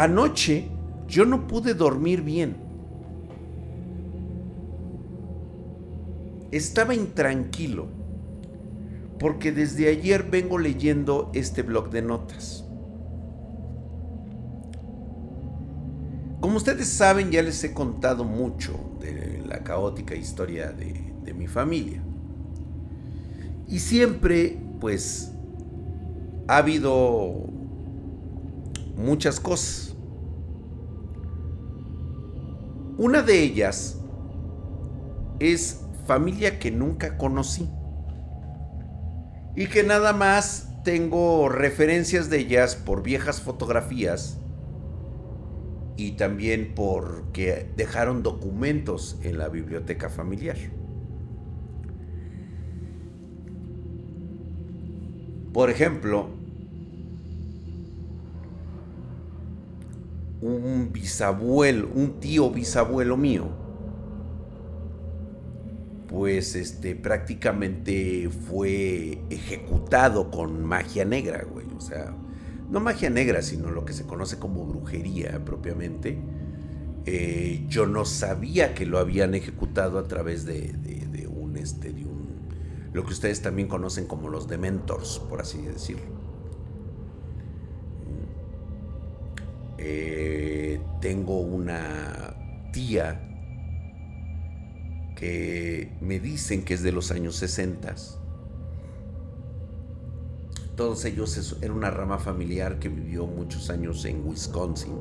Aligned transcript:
anoche 0.00 0.66
yo 1.06 1.26
no 1.26 1.46
pude 1.46 1.74
dormir 1.74 2.22
bien. 2.22 2.56
Estaba 6.50 6.94
intranquilo 6.94 7.86
porque 9.18 9.52
desde 9.52 9.88
ayer 9.88 10.22
vengo 10.22 10.58
leyendo 10.58 11.30
este 11.34 11.62
blog 11.62 11.90
de 11.90 12.00
notas. 12.00 12.64
Como 16.40 16.56
ustedes 16.56 16.88
saben, 16.88 17.30
ya 17.30 17.42
les 17.42 17.62
he 17.62 17.74
contado 17.74 18.24
mucho 18.24 18.72
de 19.00 19.42
la 19.46 19.62
caótica 19.62 20.14
historia 20.14 20.72
de, 20.72 21.12
de 21.22 21.34
mi 21.34 21.46
familia. 21.46 22.02
Y 23.68 23.78
siempre, 23.80 24.58
pues, 24.80 25.32
ha 26.48 26.56
habido 26.56 27.50
muchas 28.96 29.40
cosas. 29.40 29.89
Una 33.00 33.22
de 33.22 33.42
ellas 33.42 33.98
es 35.38 35.80
familia 36.04 36.58
que 36.58 36.70
nunca 36.70 37.16
conocí 37.16 37.66
y 39.56 39.68
que 39.68 39.84
nada 39.84 40.12
más 40.12 40.82
tengo 40.84 41.48
referencias 41.48 42.28
de 42.28 42.40
ellas 42.40 42.76
por 42.76 43.02
viejas 43.02 43.40
fotografías 43.40 44.38
y 45.96 46.10
también 46.18 46.74
porque 46.76 47.70
dejaron 47.74 48.22
documentos 48.22 49.18
en 49.22 49.38
la 49.38 49.48
biblioteca 49.48 50.10
familiar. 50.10 50.58
Por 55.54 55.70
ejemplo, 55.70 56.28
un 60.40 60.90
bisabuelo, 60.92 61.88
un 61.94 62.20
tío 62.20 62.50
bisabuelo 62.50 63.16
mío, 63.16 63.48
pues 66.08 66.56
este 66.56 66.96
prácticamente 66.96 68.28
fue 68.28 69.22
ejecutado 69.30 70.30
con 70.30 70.64
magia 70.64 71.04
negra, 71.04 71.44
güey. 71.44 71.66
O 71.76 71.80
sea, 71.80 72.14
no 72.68 72.80
magia 72.80 73.10
negra, 73.10 73.42
sino 73.42 73.70
lo 73.70 73.84
que 73.84 73.92
se 73.92 74.06
conoce 74.06 74.38
como 74.38 74.64
brujería 74.66 75.44
propiamente. 75.44 76.18
Eh, 77.06 77.64
yo 77.68 77.86
no 77.86 78.04
sabía 78.04 78.74
que 78.74 78.86
lo 78.86 78.98
habían 78.98 79.34
ejecutado 79.34 79.98
a 79.98 80.08
través 80.08 80.44
de, 80.44 80.72
de 80.72 81.26
un 81.28 81.56
este, 81.56 81.92
de 81.92 82.04
un 82.04 82.20
lo 82.92 83.04
que 83.04 83.12
ustedes 83.12 83.40
también 83.40 83.68
conocen 83.68 84.06
como 84.06 84.28
los 84.28 84.48
dementors, 84.48 85.20
por 85.28 85.40
así 85.40 85.62
decirlo. 85.62 86.19
Eh, 89.82 90.78
tengo 91.00 91.40
una 91.40 92.34
tía 92.70 93.18
que 95.16 95.90
me 96.02 96.20
dicen 96.20 96.64
que 96.64 96.74
es 96.74 96.82
de 96.82 96.92
los 96.92 97.10
años 97.10 97.36
60. 97.36 97.94
Todos 100.76 101.04
ellos 101.06 101.56
era 101.62 101.72
una 101.72 101.90
rama 101.90 102.18
familiar 102.18 102.78
que 102.78 102.90
vivió 102.90 103.26
muchos 103.26 103.70
años 103.70 104.04
en 104.04 104.26
Wisconsin, 104.26 104.98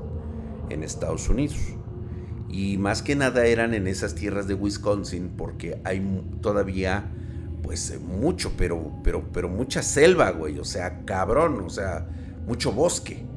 en 0.69 0.83
Estados 0.83 1.27
Unidos. 1.27 1.57
Y 2.49 2.77
más 2.77 3.01
que 3.01 3.15
nada 3.15 3.45
eran 3.45 3.73
en 3.73 3.85
esas 3.85 4.15
tierras 4.15 4.47
de 4.47 4.53
Wisconsin 4.53 5.33
porque 5.37 5.81
hay 5.83 6.01
todavía 6.41 7.11
pues 7.61 7.91
eh, 7.91 7.99
mucho, 7.99 8.53
pero, 8.57 8.93
pero, 9.03 9.29
pero 9.33 9.49
mucha 9.49 9.83
selva, 9.83 10.31
güey, 10.31 10.57
o 10.57 10.65
sea, 10.65 11.03
cabrón, 11.05 11.61
o 11.65 11.69
sea, 11.69 12.07
mucho 12.47 12.71
bosque. 12.71 13.28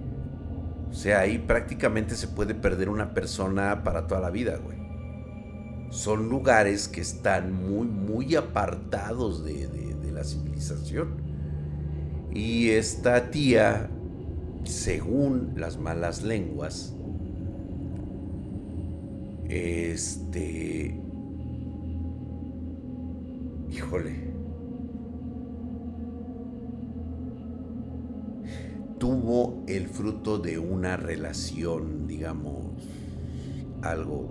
O 0.92 0.94
sea, 0.94 1.20
ahí 1.20 1.38
prácticamente 1.38 2.14
se 2.14 2.28
puede 2.28 2.54
perder 2.54 2.88
una 2.88 3.14
persona 3.14 3.82
para 3.82 4.06
toda 4.06 4.20
la 4.20 4.30
vida, 4.30 4.58
güey. 4.62 4.76
Son 5.90 6.28
lugares 6.28 6.86
que 6.86 7.00
están 7.00 7.52
muy, 7.52 7.88
muy 7.88 8.36
apartados 8.36 9.44
de, 9.44 9.66
de 9.66 10.12
la 10.12 10.22
civilización. 10.22 11.16
Y 12.30 12.70
esta 12.70 13.30
tía, 13.30 13.90
según 14.64 15.54
las 15.56 15.78
malas 15.78 16.22
lenguas, 16.22 16.94
este 19.48 21.02
Híjole. 23.72 24.31
Tuvo 29.02 29.64
el 29.66 29.88
fruto 29.88 30.38
de 30.38 30.60
una 30.60 30.96
relación, 30.96 32.06
digamos, 32.06 32.86
algo. 33.82 34.30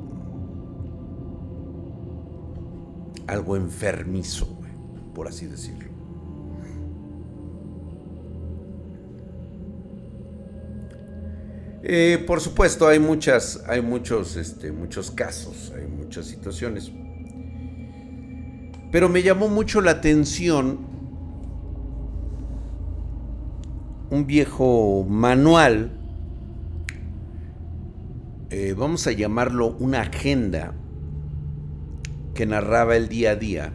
algo 3.28 3.58
enfermizo, 3.58 4.48
por 5.14 5.28
así 5.28 5.46
decirlo. 5.48 5.92
Eh, 11.84 12.24
por 12.26 12.40
supuesto, 12.40 12.88
hay 12.88 13.00
muchas, 13.00 13.66
hay 13.68 13.82
muchos, 13.82 14.38
este, 14.38 14.72
muchos 14.72 15.12
casos, 15.12 15.74
hay 15.76 15.86
muchas 15.86 16.28
situaciones. 16.28 16.90
Pero 18.90 19.10
me 19.10 19.22
llamó 19.22 19.50
mucho 19.50 19.82
la 19.82 19.92
atención 19.92 20.91
un 24.12 24.28
viejo 24.28 25.06
manual, 25.08 25.90
eh, 28.50 28.76
vamos 28.78 29.08
a 29.08 29.14
llamarlo 29.14 29.76
una 29.80 30.02
agenda, 30.02 30.74
que 32.36 32.46
narraba 32.46 32.98
el 32.98 33.08
día 33.08 33.32
a 33.32 33.36
día 33.36 33.74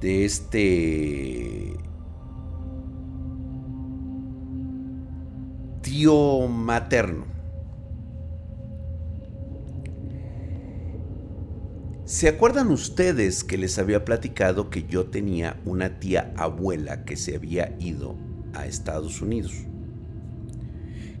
de 0.00 0.24
este 0.24 1.76
tío 5.82 6.48
materno. 6.48 7.33
¿Se 12.06 12.28
acuerdan 12.28 12.70
ustedes 12.70 13.44
que 13.44 13.56
les 13.56 13.78
había 13.78 14.04
platicado 14.04 14.68
que 14.68 14.82
yo 14.84 15.06
tenía 15.06 15.58
una 15.64 16.00
tía 16.00 16.34
abuela 16.36 17.06
que 17.06 17.16
se 17.16 17.34
había 17.34 17.74
ido 17.78 18.16
a 18.52 18.66
Estados 18.66 19.22
Unidos? 19.22 19.54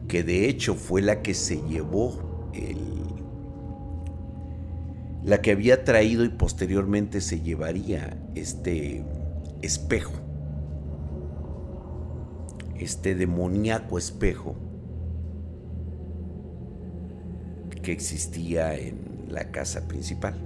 Que 0.08 0.22
de 0.22 0.46
hecho 0.46 0.74
fue 0.74 1.00
la 1.00 1.22
que 1.22 1.32
se 1.32 1.62
llevó 1.62 2.50
el... 2.52 2.76
la 5.22 5.40
que 5.40 5.52
había 5.52 5.84
traído 5.84 6.22
y 6.22 6.28
posteriormente 6.28 7.22
se 7.22 7.40
llevaría 7.40 8.18
este 8.34 9.02
espejo. 9.62 10.12
Este 12.78 13.14
demoníaco 13.14 13.96
espejo 13.96 14.54
que 17.82 17.92
existía 17.92 18.74
en 18.74 19.28
la 19.30 19.50
casa 19.50 19.88
principal. 19.88 20.43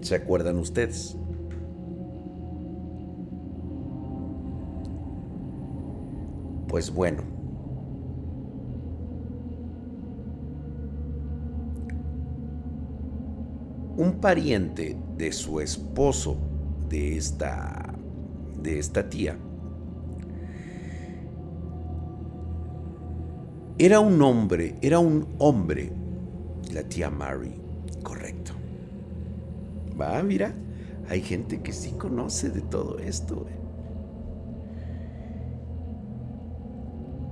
¿Se 0.00 0.14
acuerdan 0.14 0.58
ustedes? 0.58 1.16
Pues 6.68 6.90
bueno. 6.90 7.22
Un 13.96 14.12
pariente 14.20 14.96
de 15.18 15.32
su 15.32 15.60
esposo, 15.60 16.36
de 16.88 17.18
esta, 17.18 17.94
de 18.62 18.78
esta 18.78 19.08
tía, 19.10 19.36
era 23.76 24.00
un 24.00 24.22
hombre, 24.22 24.76
era 24.80 24.98
un 24.98 25.26
hombre, 25.38 25.92
la 26.72 26.82
tía 26.84 27.10
Mary, 27.10 27.60
correcto 28.02 28.59
Va, 30.00 30.22
mira, 30.22 30.54
hay 31.08 31.20
gente 31.20 31.60
que 31.60 31.72
sí 31.72 31.92
conoce 31.92 32.48
de 32.50 32.62
todo 32.62 32.98
esto. 32.98 33.46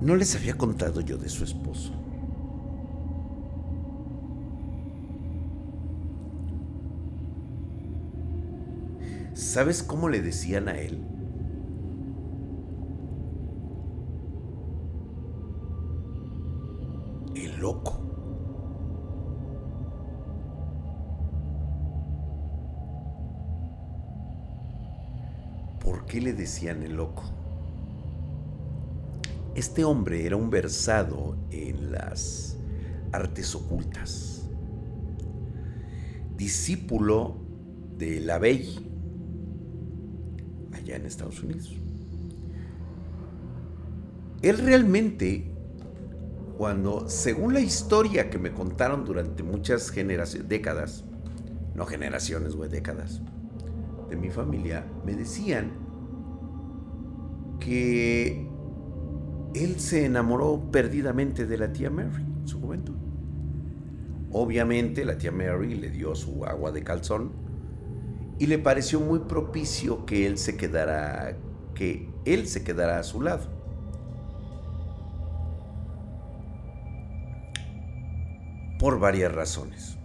No 0.01 0.15
les 0.15 0.35
había 0.35 0.55
contado 0.55 1.01
yo 1.01 1.17
de 1.17 1.29
su 1.29 1.43
esposo. 1.43 1.93
¿Sabes 9.33 9.83
cómo 9.83 10.09
le 10.09 10.21
decían 10.21 10.67
a 10.67 10.77
él? 10.77 10.99
Qué 26.09 26.19
le 26.19 26.33
decían 26.33 26.83
el 26.83 26.95
loco? 26.97 27.23
Este 29.55 29.85
hombre 29.85 30.25
era 30.25 30.35
un 30.35 30.49
versado 30.49 31.37
en 31.51 31.91
las 31.91 32.57
artes 33.11 33.55
ocultas, 33.55 34.49
discípulo 36.35 37.37
de 37.97 38.19
la 38.21 38.39
Bey, 38.39 38.89
allá 40.73 40.95
en 40.95 41.05
Estados 41.05 41.41
Unidos. 41.43 41.75
Él 44.41 44.57
realmente, 44.57 45.51
cuando, 46.57 47.07
según 47.07 47.53
la 47.53 47.59
historia 47.59 48.29
que 48.29 48.39
me 48.39 48.51
contaron 48.51 49.05
durante 49.05 49.43
muchas 49.43 49.91
generaciones, 49.91 50.49
décadas, 50.49 51.03
no 51.75 51.85
generaciones, 51.85 52.55
güey, 52.55 52.69
décadas, 52.69 53.21
de 54.09 54.15
mi 54.15 54.29
familia, 54.29 54.85
me 55.05 55.13
decían 55.13 55.88
que 57.59 58.47
él 59.53 59.79
se 59.79 60.05
enamoró 60.05 60.69
perdidamente 60.71 61.45
de 61.45 61.57
la 61.57 61.71
tía 61.71 61.89
Mary 61.89 62.23
en 62.41 62.47
su 62.47 62.59
juventud. 62.59 62.95
Obviamente 64.31 65.05
la 65.05 65.17
tía 65.17 65.31
Mary 65.31 65.75
le 65.75 65.89
dio 65.89 66.15
su 66.15 66.45
agua 66.45 66.71
de 66.71 66.83
calzón 66.83 67.31
y 68.37 68.47
le 68.47 68.59
pareció 68.59 68.99
muy 68.99 69.19
propicio 69.19 70.05
que 70.05 70.27
él 70.27 70.37
se 70.37 70.55
quedara 70.55 71.35
que 71.73 72.09
él 72.25 72.47
se 72.47 72.63
quedara 72.63 72.99
a 72.99 73.03
su 73.03 73.21
lado. 73.21 73.59
por 78.79 78.97
varias 78.97 79.31
razones. 79.31 79.97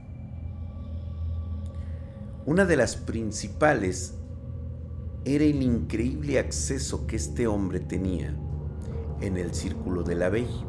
Una 2.45 2.67
de 2.67 2.77
las 2.77 2.97
principales 2.97 4.19
era 5.25 5.45
el 5.45 5.63
increíble 5.63 6.39
acceso 6.39 7.07
que 7.07 7.17
este 7.17 7.47
hombre 7.47 7.81
tenía 7.81 8.37
en 9.21 9.37
el 9.39 9.55
círculo 9.55 10.03
de 10.03 10.15
la 10.15 10.29
bella. 10.29 10.67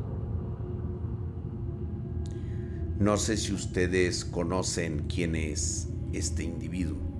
No 2.99 3.17
sé 3.17 3.35
si 3.35 3.53
ustedes 3.53 4.23
conocen 4.23 5.07
quién 5.07 5.35
es 5.35 5.89
este 6.13 6.43
individuo. 6.43 7.14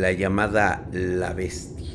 La 0.00 0.12
llamada 0.12 0.86
la 0.92 1.32
bestia. 1.32 1.86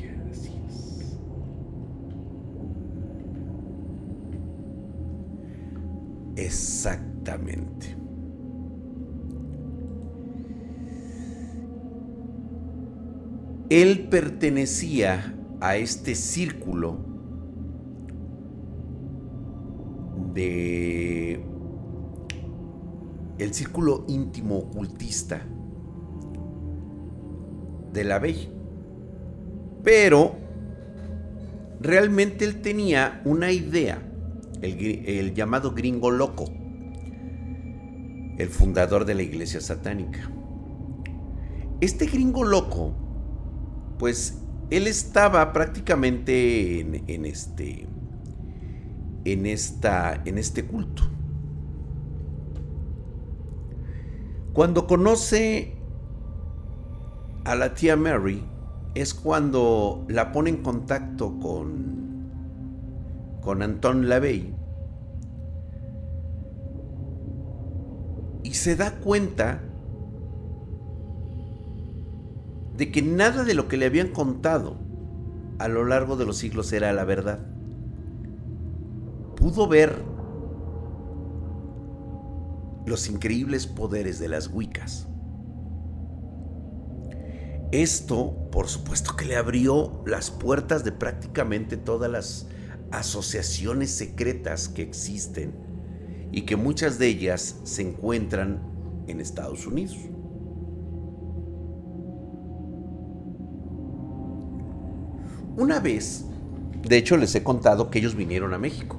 Exactamente. 6.35 7.95
Él 13.69 14.07
pertenecía 14.09 15.37
a 15.61 15.77
este 15.77 16.15
círculo 16.15 16.97
de 20.33 21.45
el 23.37 23.53
círculo 23.53 24.05
íntimo 24.07 24.57
ocultista 24.57 25.45
de 27.93 28.03
la 28.03 28.19
Bella. 28.19 28.49
Pero 29.83 30.35
realmente 31.79 32.45
él 32.45 32.61
tenía 32.61 33.21
una 33.25 33.51
idea, 33.51 34.01
el, 34.61 35.33
llamado 35.33 35.71
gringo 35.71 36.11
loco, 36.11 36.45
el 38.37 38.49
fundador 38.49 39.05
de 39.05 39.15
la 39.15 39.23
iglesia 39.23 39.61
satánica. 39.61 40.29
Este 41.79 42.05
gringo 42.05 42.43
loco, 42.43 42.93
pues 43.97 44.39
él 44.69 44.87
estaba 44.87 45.51
prácticamente 45.51 46.79
en, 46.79 47.03
en, 47.07 47.25
este 47.25 47.87
en 49.25 49.45
esta 49.45 50.21
en 50.25 50.37
este 50.37 50.65
culto. 50.65 51.03
Cuando 54.53 54.85
conoce 54.85 55.80
a 57.43 57.55
la 57.55 57.73
tía 57.73 57.95
Mary 57.95 58.43
es 58.93 59.13
cuando 59.13 60.05
la 60.07 60.31
pone 60.31 60.49
en 60.49 60.57
contacto 60.57 61.39
con, 61.39 62.29
con 63.41 63.61
Anton 63.61 64.09
Lavey 64.09 64.53
y 68.43 68.53
se 68.53 68.75
da 68.75 68.91
cuenta 68.99 69.61
de 72.77 72.91
que 72.91 73.01
nada 73.01 73.43
de 73.43 73.53
lo 73.53 73.67
que 73.67 73.77
le 73.77 73.85
habían 73.85 74.09
contado 74.09 74.75
a 75.59 75.67
lo 75.67 75.85
largo 75.85 76.15
de 76.15 76.25
los 76.25 76.37
siglos 76.37 76.73
era 76.73 76.91
la 76.93 77.05
verdad. 77.05 77.39
Pudo 79.35 79.67
ver 79.67 80.03
los 82.85 83.07
increíbles 83.07 83.67
poderes 83.67 84.19
de 84.19 84.27
las 84.27 84.47
Wiccas. 84.47 85.10
Esto, 87.71 88.35
por 88.51 88.67
supuesto, 88.67 89.15
que 89.15 89.23
le 89.23 89.37
abrió 89.37 90.03
las 90.05 90.29
puertas 90.29 90.83
de 90.83 90.91
prácticamente 90.91 91.77
todas 91.77 92.11
las 92.11 92.47
asociaciones 92.91 93.91
secretas 93.91 94.67
que 94.67 94.81
existen 94.81 95.53
y 96.33 96.41
que 96.41 96.57
muchas 96.57 96.99
de 96.99 97.07
ellas 97.07 97.61
se 97.63 97.81
encuentran 97.81 98.61
en 99.07 99.21
Estados 99.21 99.65
Unidos. 99.65 99.97
Una 105.55 105.79
vez, 105.79 106.25
de 106.87 106.97
hecho 106.97 107.15
les 107.15 107.33
he 107.35 107.43
contado 107.43 107.89
que 107.89 107.99
ellos 107.99 108.15
vinieron 108.15 108.53
a 108.53 108.57
México. 108.57 108.97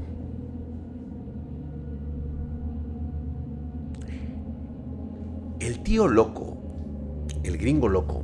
El 5.61 5.83
tío 5.83 6.09
loco, 6.09 6.57
el 7.43 7.59
gringo 7.59 7.89
loco, 7.89 8.23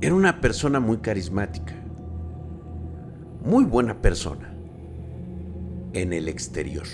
Era 0.00 0.14
una 0.14 0.40
persona 0.40 0.78
muy 0.78 0.98
carismática, 0.98 1.74
muy 3.44 3.64
buena 3.64 4.00
persona 4.00 4.54
en 5.92 6.12
el 6.12 6.28
exterior, 6.28 6.86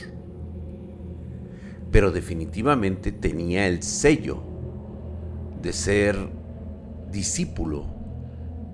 pero 1.91 2.13
definitivamente 2.13 3.13
tenía 3.13 3.67
el 3.67 3.83
sello 3.83 4.43
de 5.61 5.75
ser 5.75 6.17
discípulo 7.13 7.85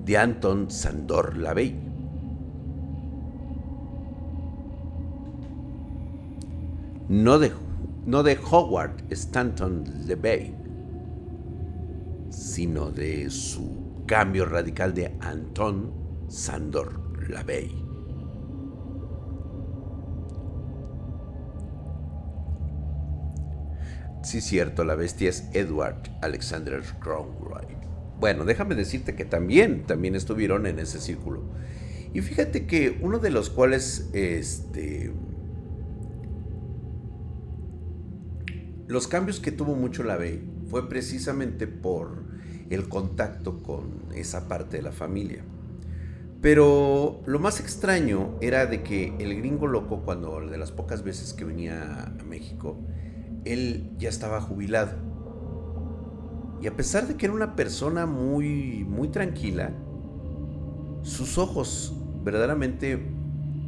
de 0.04 0.16
Anton 0.16 0.70
Sandor 0.70 1.37
Lavey. 1.37 1.75
No 7.08 7.40
de, 7.40 7.50
no 8.06 8.22
de 8.22 8.38
Howard 8.49 8.94
Stanton 9.10 9.82
LeVay, 10.06 10.54
sino 12.28 12.92
de 12.92 13.28
su 13.30 13.79
cambio 14.10 14.44
radical 14.44 14.92
de 14.92 15.16
Anton 15.20 16.26
Sandor 16.28 17.30
Lavey. 17.30 17.70
Sí, 24.24 24.40
cierto, 24.40 24.82
la 24.82 24.96
bestia 24.96 25.28
es 25.28 25.48
Edward 25.52 26.10
Alexander 26.22 26.82
Cromwell. 26.98 27.68
Bueno, 28.18 28.44
déjame 28.44 28.74
decirte 28.74 29.14
que 29.14 29.24
también, 29.24 29.84
también 29.86 30.16
estuvieron 30.16 30.66
en 30.66 30.80
ese 30.80 31.00
círculo. 31.00 31.44
Y 32.12 32.20
fíjate 32.20 32.66
que 32.66 32.98
uno 33.00 33.20
de 33.20 33.30
los 33.30 33.48
cuales, 33.48 34.10
este, 34.12 35.12
los 38.88 39.06
cambios 39.06 39.38
que 39.38 39.52
tuvo 39.52 39.76
mucho 39.76 40.02
la 40.02 40.18
fue 40.68 40.88
precisamente 40.88 41.68
por 41.68 42.29
el 42.70 42.88
contacto 42.88 43.62
con 43.62 44.06
esa 44.14 44.48
parte 44.48 44.78
de 44.78 44.82
la 44.84 44.92
familia. 44.92 45.44
Pero 46.40 47.20
lo 47.26 47.38
más 47.38 47.60
extraño 47.60 48.30
era 48.40 48.64
de 48.64 48.82
que 48.82 49.14
el 49.18 49.36
gringo 49.36 49.66
loco, 49.66 50.00
cuando 50.04 50.40
de 50.40 50.56
las 50.56 50.72
pocas 50.72 51.02
veces 51.02 51.34
que 51.34 51.44
venía 51.44 52.04
a 52.18 52.24
México, 52.24 52.78
él 53.44 53.90
ya 53.98 54.08
estaba 54.08 54.40
jubilado. 54.40 54.92
Y 56.62 56.66
a 56.66 56.76
pesar 56.76 57.06
de 57.08 57.16
que 57.16 57.26
era 57.26 57.34
una 57.34 57.56
persona 57.56 58.06
muy, 58.06 58.84
muy 58.88 59.08
tranquila, 59.08 59.72
sus 61.02 61.36
ojos 61.38 61.94
verdaderamente 62.22 62.98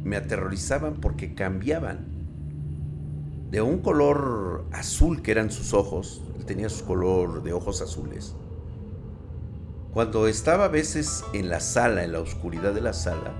me 0.03 0.15
aterrorizaban 0.15 0.95
porque 0.95 1.33
cambiaban. 1.33 2.11
De 3.51 3.61
un 3.61 3.79
color 3.79 4.65
azul 4.71 5.21
que 5.21 5.29
eran 5.31 5.51
sus 5.51 5.73
ojos, 5.73 6.23
él 6.37 6.45
tenía 6.45 6.69
su 6.69 6.85
color 6.85 7.43
de 7.43 7.53
ojos 7.53 7.81
azules, 7.81 8.35
Cuando 9.93 10.27
estaba 10.27 10.65
a 10.65 10.69
veces 10.69 11.23
en 11.33 11.49
la 11.49 11.59
sala, 11.59 12.03
en 12.03 12.13
la 12.13 12.19
oscuridad 12.19 12.73
de 12.73 12.81
la 12.81 12.93
sala, 12.93 13.31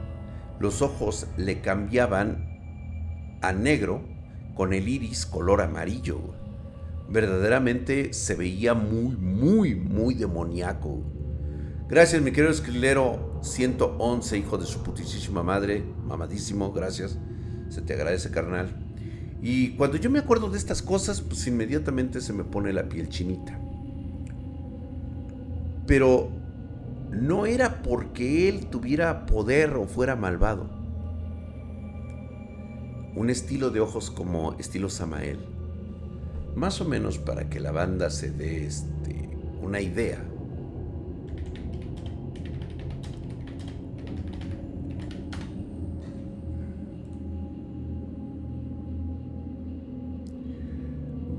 los 0.60 0.84
ojos 0.84 1.26
le 1.36 1.62
cambiaban 1.62 3.40
a 3.42 3.52
negro 3.54 4.04
con 4.54 4.72
el 4.74 4.88
iris 4.88 5.26
color 5.26 5.62
amarillo. 5.62 6.20
Verdaderamente 7.10 8.14
se 8.14 8.36
veía 8.36 8.76
muy, 8.76 9.16
muy, 9.18 9.74
muy 9.74 10.14
demoníaco. 10.14 11.02
Gracias, 11.90 12.22
mi 12.22 12.32
querido 12.32 12.52
escrilero 12.52 13.40
111, 13.42 14.38
hijo 14.38 14.60
de 14.60 14.68
su 14.68 14.84
putísima 14.84 15.42
madre, 15.42 15.84
mamadísimo, 16.06 16.72
gracias. 16.72 17.18
Se 17.70 17.82
te 17.82 17.94
agradece, 17.96 18.30
carnal. 18.30 18.70
Y 19.42 19.72
cuando 19.72 19.98
yo 19.98 20.12
me 20.12 20.20
acuerdo 20.20 20.52
de 20.52 20.60
estas 20.60 20.84
cosas, 20.84 21.20
pues 21.20 21.48
inmediatamente 21.48 22.22
se 22.22 22.32
me 22.32 22.44
pone 22.44 22.72
la 22.74 22.88
piel 22.88 23.10
chinita. 23.10 23.60
Pero 25.88 26.43
no 27.14 27.46
era 27.46 27.82
porque 27.84 28.50
él 28.50 28.68
tuviera 28.68 29.26
poder 29.26 29.76
o 29.76 29.86
fuera 29.86 30.16
malvado. 30.16 30.70
Un 33.16 33.30
estilo 33.30 33.70
de 33.70 33.80
ojos 33.80 34.10
como 34.10 34.54
estilo 34.58 34.90
Samael. 34.90 35.40
Más 36.56 36.82
o 36.82 36.86
menos 36.86 37.20
para 37.20 37.50
que 37.50 37.60
la 37.60 37.72
banda 37.72 38.10
se 38.10 38.32
dé 38.32 38.66
este, 38.66 39.30
una 39.62 39.80
idea. 39.82 40.24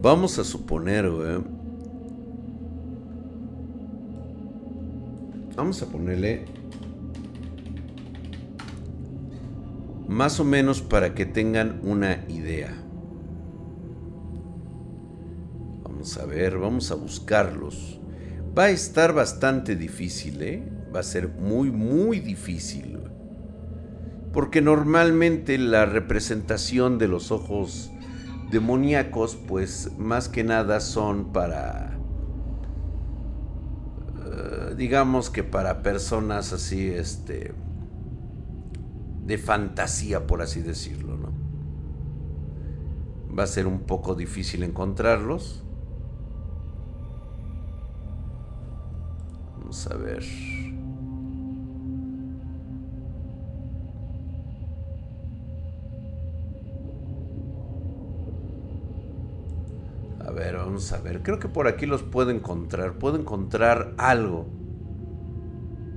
Vamos 0.00 0.38
a 0.38 0.44
suponer, 0.44 1.10
Vamos 5.56 5.80
a 5.82 5.86
ponerle 5.86 6.44
más 10.08 10.40
o 10.40 10.44
menos 10.44 10.82
para 10.82 11.14
que 11.14 11.26
tengan 11.26 11.80
una 11.82 12.24
idea. 12.28 12.74
Vamos 15.82 16.18
a 16.18 16.26
ver, 16.26 16.58
vamos 16.58 16.90
a 16.90 16.96
buscarlos. 16.96 18.00
Va 18.56 18.64
a 18.64 18.70
estar 18.70 19.12
bastante 19.12 19.76
difícil, 19.76 20.42
¿eh? 20.42 20.62
Va 20.94 21.00
a 21.00 21.04
ser 21.04 21.28
muy, 21.28 21.70
muy 21.70 22.20
difícil. 22.20 23.00
Porque 24.32 24.60
normalmente 24.60 25.58
la 25.58 25.86
representación 25.86 26.98
de 26.98 27.08
los 27.08 27.30
ojos 27.30 27.90
demoníacos, 28.50 29.36
pues 29.36 29.92
más 29.98 30.28
que 30.28 30.44
nada 30.44 30.80
son 30.80 31.32
para, 31.32 31.83
digamos 34.76 35.30
que 35.30 35.42
para 35.42 35.82
personas 35.82 36.52
así, 36.52 36.88
este, 36.88 37.54
de 39.24 39.38
fantasía, 39.38 40.26
por 40.26 40.42
así 40.42 40.60
decirlo, 40.60 41.16
¿no? 41.16 41.32
Va 43.36 43.44
a 43.44 43.46
ser 43.46 43.66
un 43.66 43.80
poco 43.80 44.14
difícil 44.14 44.62
encontrarlos. 44.62 45.64
Vamos 49.58 49.86
a 49.90 49.96
ver. 49.96 50.22
A 60.20 60.30
ver, 60.30 60.56
vamos 60.56 60.92
a 60.92 61.00
ver. 61.00 61.22
Creo 61.22 61.38
que 61.38 61.48
por 61.48 61.66
aquí 61.66 61.86
los 61.86 62.02
puedo 62.02 62.30
encontrar. 62.30 62.94
Puedo 62.98 63.18
encontrar 63.18 63.94
algo 63.98 64.46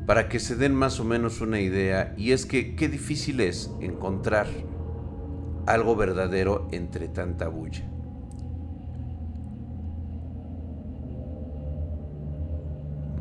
para 0.07 0.29
que 0.29 0.39
se 0.39 0.55
den 0.55 0.73
más 0.73 1.01
o 1.01 1.03
menos 1.03 1.41
una 1.41 1.59
idea. 1.59 2.15
Y 2.17 2.31
es 2.31 2.45
que 2.45 2.75
qué 2.75 2.87
difícil 2.87 3.41
es 3.41 3.69
encontrar 3.81 4.47
algo 5.65 5.97
verdadero 5.97 6.69
entre 6.71 7.09
tanta 7.09 7.49
bulla. 7.49 7.83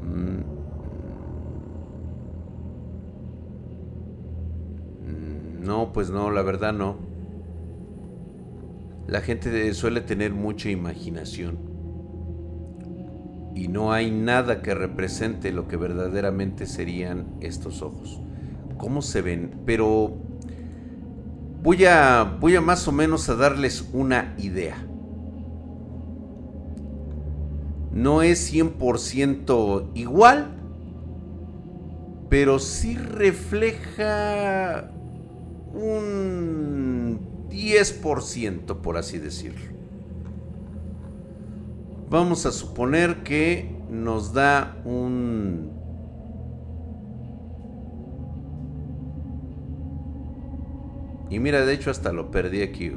Mm. 0.05 0.45
No, 5.65 5.93
pues 5.93 6.11
no, 6.11 6.31
la 6.31 6.43
verdad 6.43 6.73
no. 6.73 6.99
La 9.09 9.23
gente 9.23 9.75
suele 9.75 10.03
tener 10.03 10.33
mucha 10.33 10.71
imaginación 10.71 11.66
y 13.57 13.69
no 13.69 13.91
hay 13.91 14.11
nada 14.11 14.61
que 14.61 14.75
represente 14.75 15.51
lo 15.51 15.67
que 15.67 15.79
verdaderamente 15.79 16.67
serían 16.67 17.27
estos 17.41 17.81
ojos. 17.81 18.21
¿Cómo 18.77 19.01
se 19.01 19.23
ven? 19.23 19.63
Pero 19.65 20.15
voy 21.63 21.87
a, 21.87 22.37
voy 22.39 22.55
a 22.55 22.61
más 22.61 22.87
o 22.87 22.93
menos 22.93 23.31
a 23.31 23.35
darles 23.35 23.89
una 23.95 24.35
idea. 24.37 24.77
No 27.93 28.21
es 28.21 28.53
100% 28.53 29.89
igual, 29.95 30.55
pero 32.29 32.59
sí 32.59 32.95
refleja 32.95 34.91
un 35.73 37.21
10%, 37.49 38.83
por 38.83 38.99
así 38.99 39.17
decirlo. 39.17 39.76
Vamos 42.09 42.47
a 42.47 42.53
suponer 42.53 43.23
que 43.25 43.77
nos 43.91 44.33
da 44.33 44.77
un... 44.85 45.73
Y 51.29 51.41
mira, 51.41 51.67
de 51.67 51.75
hecho 51.75 51.91
hasta 51.91 52.13
lo 52.13 52.31
perdí 52.31 52.63
aquí. 52.63 52.93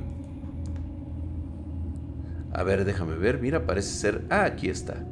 A 2.53 2.63
ver, 2.63 2.85
déjame 2.85 3.15
ver. 3.15 3.39
Mira, 3.39 3.65
parece 3.65 3.89
ser... 3.89 4.25
Ah, 4.29 4.43
aquí 4.43 4.69
está. 4.69 5.03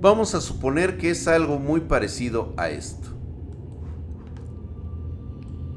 Vamos 0.00 0.34
a 0.34 0.40
suponer 0.40 0.96
que 0.96 1.10
es 1.10 1.28
algo 1.28 1.58
muy 1.58 1.82
parecido 1.82 2.54
a 2.56 2.70
esto. 2.70 3.08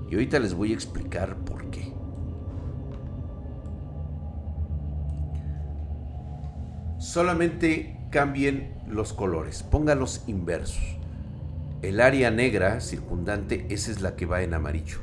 Y 0.10 0.16
ahorita 0.16 0.40
les 0.40 0.54
voy 0.54 0.72
a 0.72 0.76
explicar 0.76 1.36
por 1.38 1.70
qué. 1.70 1.73
Solamente 7.14 7.96
cambien 8.10 8.74
los 8.88 9.14
colores, 9.14 9.62
póngalos 9.62 10.24
inversos. 10.26 10.98
El 11.84 12.02
área 12.02 12.32
negra 12.32 12.82
circundante, 12.82 13.68
esa 13.70 13.92
es 13.92 14.02
la 14.02 14.16
que 14.16 14.26
va 14.26 14.42
en 14.42 14.56
amarillo. 14.56 14.98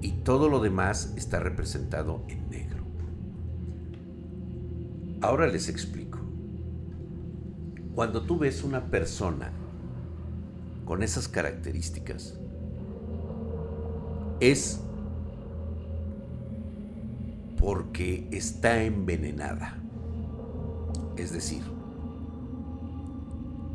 Y 0.00 0.12
todo 0.12 0.48
lo 0.48 0.60
demás 0.60 1.12
está 1.18 1.38
representado 1.38 2.24
en 2.28 2.48
negro. 2.48 2.82
Ahora 5.20 5.48
les 5.48 5.68
explico. 5.68 6.18
Cuando 7.94 8.22
tú 8.22 8.38
ves 8.38 8.64
una 8.64 8.86
persona 8.86 9.52
con 10.86 11.02
esas 11.02 11.28
características, 11.28 12.38
es 14.40 14.80
porque 17.58 18.28
está 18.32 18.82
envenenada. 18.82 19.82
Es 21.16 21.32
decir, 21.32 21.62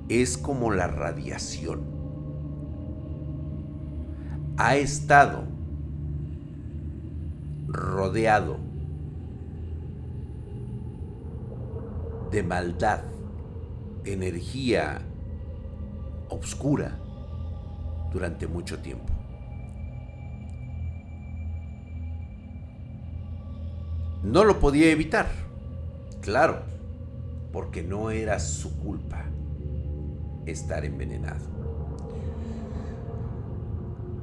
es 0.10 0.38
como 0.38 0.72
la 0.72 0.88
radiación. 0.88 1.82
Ha 4.58 4.76
estado 4.76 5.44
rodeado 7.68 8.58
de 12.30 12.44
maldad, 12.44 13.02
energía 14.06 15.02
oscura 16.30 17.00
durante 18.14 18.48
mucho 18.48 18.80
tiempo. 18.80 19.12
No 24.24 24.44
lo 24.44 24.60
podía 24.60 24.92
evitar, 24.92 25.28
claro 26.22 26.81
porque 27.52 27.84
no 27.84 28.12
era 28.12 28.40
su 28.40 28.78
culpa 28.78 29.26
estar 30.46 30.86
envenenado. 30.86 31.62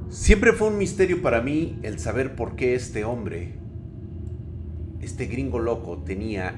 Siempre 0.09 0.53
fue 0.53 0.69
un 0.69 0.77
misterio 0.77 1.21
para 1.21 1.41
mí 1.41 1.79
el 1.83 1.99
saber 1.99 2.35
por 2.35 2.55
qué 2.55 2.73
este 2.73 3.05
hombre, 3.05 3.53
este 5.01 5.27
gringo 5.27 5.59
loco, 5.59 5.99
tenía 5.99 6.55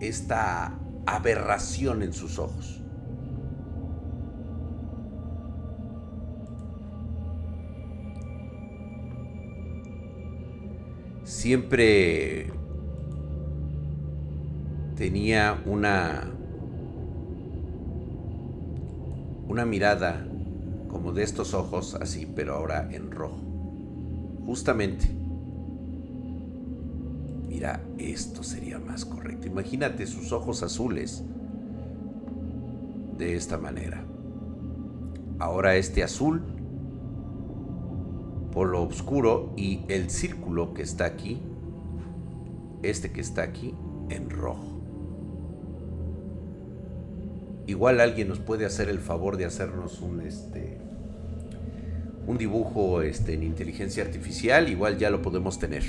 esta 0.00 0.78
aberración 1.04 2.02
en 2.02 2.12
sus 2.14 2.38
ojos. 2.38 2.80
Siempre 11.24 12.57
tenía 14.98 15.62
una 15.64 16.28
una 19.46 19.64
mirada 19.64 20.26
como 20.88 21.12
de 21.12 21.22
estos 21.22 21.54
ojos 21.54 21.94
así, 21.94 22.26
pero 22.26 22.56
ahora 22.56 22.88
en 22.90 23.12
rojo. 23.12 23.38
Justamente. 24.44 25.08
Mira, 27.48 27.80
esto 27.96 28.42
sería 28.42 28.80
más 28.80 29.04
correcto. 29.04 29.46
Imagínate 29.46 30.04
sus 30.06 30.32
ojos 30.32 30.64
azules 30.64 31.22
de 33.16 33.36
esta 33.36 33.56
manera. 33.56 34.02
Ahora 35.38 35.76
este 35.76 36.02
azul 36.02 36.42
por 38.52 38.68
lo 38.68 38.82
oscuro 38.82 39.52
y 39.56 39.82
el 39.86 40.10
círculo 40.10 40.74
que 40.74 40.82
está 40.82 41.04
aquí, 41.04 41.40
este 42.82 43.12
que 43.12 43.20
está 43.20 43.42
aquí, 43.42 43.74
en 44.08 44.28
rojo. 44.28 44.77
Igual 47.68 48.00
alguien 48.00 48.28
nos 48.28 48.38
puede 48.38 48.64
hacer 48.64 48.88
el 48.88 48.98
favor 48.98 49.36
de 49.36 49.44
hacernos 49.44 50.00
un 50.00 50.22
este 50.22 50.78
un 52.26 52.38
dibujo 52.38 53.02
este, 53.02 53.34
en 53.34 53.42
inteligencia 53.42 54.02
artificial, 54.02 54.70
igual 54.70 54.96
ya 54.98 55.10
lo 55.10 55.20
podemos 55.20 55.58
tener. 55.58 55.84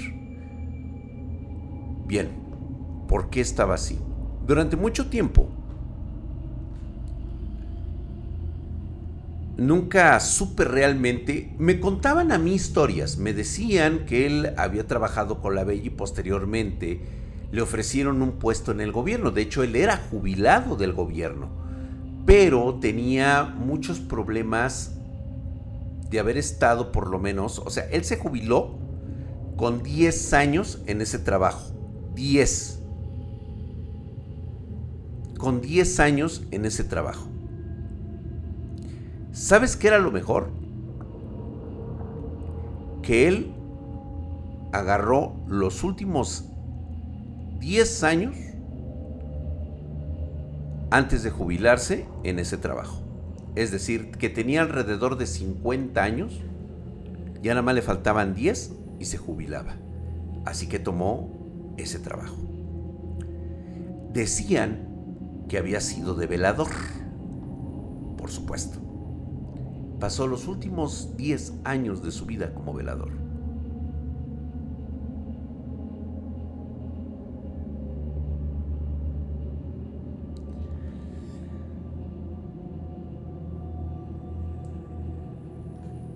Bien, 2.05 2.29
¿por 3.07 3.29
qué 3.29 3.39
estaba 3.39 3.75
así? 3.75 3.97
Durante 4.45 4.75
mucho 4.75 5.09
tiempo 5.09 5.49
nunca 9.55 10.19
supe 10.19 10.65
realmente, 10.65 11.53
me 11.59 11.79
contaban 11.79 12.33
a 12.33 12.37
mí 12.37 12.55
historias, 12.55 13.17
me 13.17 13.33
decían 13.33 14.05
que 14.05 14.25
él 14.25 14.53
había 14.57 14.85
trabajado 14.85 15.41
con 15.41 15.55
la 15.55 15.63
Bella 15.63 15.85
y 15.85 15.89
posteriormente 15.89 17.01
le 17.51 17.61
ofrecieron 17.61 18.21
un 18.21 18.33
puesto 18.33 18.73
en 18.73 18.81
el 18.81 18.91
gobierno, 18.91 19.31
de 19.31 19.43
hecho 19.43 19.63
él 19.63 19.77
era 19.77 19.97
jubilado 19.97 20.75
del 20.75 20.91
gobierno 20.91 21.58
pero 22.25 22.75
tenía 22.75 23.43
muchos 23.43 23.99
problemas 23.99 24.95
de 26.09 26.19
haber 26.19 26.37
estado 26.37 26.91
por 26.91 27.07
lo 27.07 27.19
menos, 27.19 27.59
o 27.59 27.69
sea, 27.69 27.83
él 27.91 28.03
se 28.03 28.17
jubiló 28.17 28.77
con 29.55 29.83
10 29.83 30.33
años 30.33 30.81
en 30.87 31.01
ese 31.01 31.19
trabajo, 31.19 31.71
10. 32.15 32.79
Con 35.37 35.61
10 35.61 35.99
años 35.99 36.43
en 36.51 36.65
ese 36.65 36.83
trabajo. 36.83 37.27
¿Sabes 39.31 39.75
qué 39.75 39.87
era 39.87 39.99
lo 39.99 40.11
mejor? 40.11 40.49
Que 43.01 43.27
él 43.27 43.53
agarró 44.71 45.35
los 45.47 45.83
últimos 45.83 46.45
10 47.59 48.03
años 48.03 48.35
antes 50.91 51.23
de 51.23 51.29
jubilarse 51.29 52.07
en 52.23 52.39
ese 52.39 52.57
trabajo. 52.57 53.01
Es 53.55 53.71
decir, 53.71 54.11
que 54.11 54.29
tenía 54.29 54.61
alrededor 54.61 55.17
de 55.17 55.27
50 55.27 56.01
años, 56.01 56.41
ya 57.41 57.53
nada 57.53 57.61
más 57.61 57.75
le 57.75 57.81
faltaban 57.81 58.35
10 58.35 58.73
y 58.99 59.05
se 59.05 59.17
jubilaba. 59.17 59.75
Así 60.45 60.67
que 60.67 60.79
tomó 60.79 61.73
ese 61.77 61.99
trabajo. 61.99 62.37
Decían 64.13 64.87
que 65.47 65.57
había 65.57 65.81
sido 65.81 66.15
de 66.15 66.27
velador, 66.27 66.69
por 68.17 68.31
supuesto. 68.31 68.79
Pasó 69.99 70.27
los 70.27 70.47
últimos 70.47 71.15
10 71.17 71.53
años 71.65 72.01
de 72.01 72.11
su 72.11 72.25
vida 72.25 72.53
como 72.53 72.73
velador. 72.73 73.28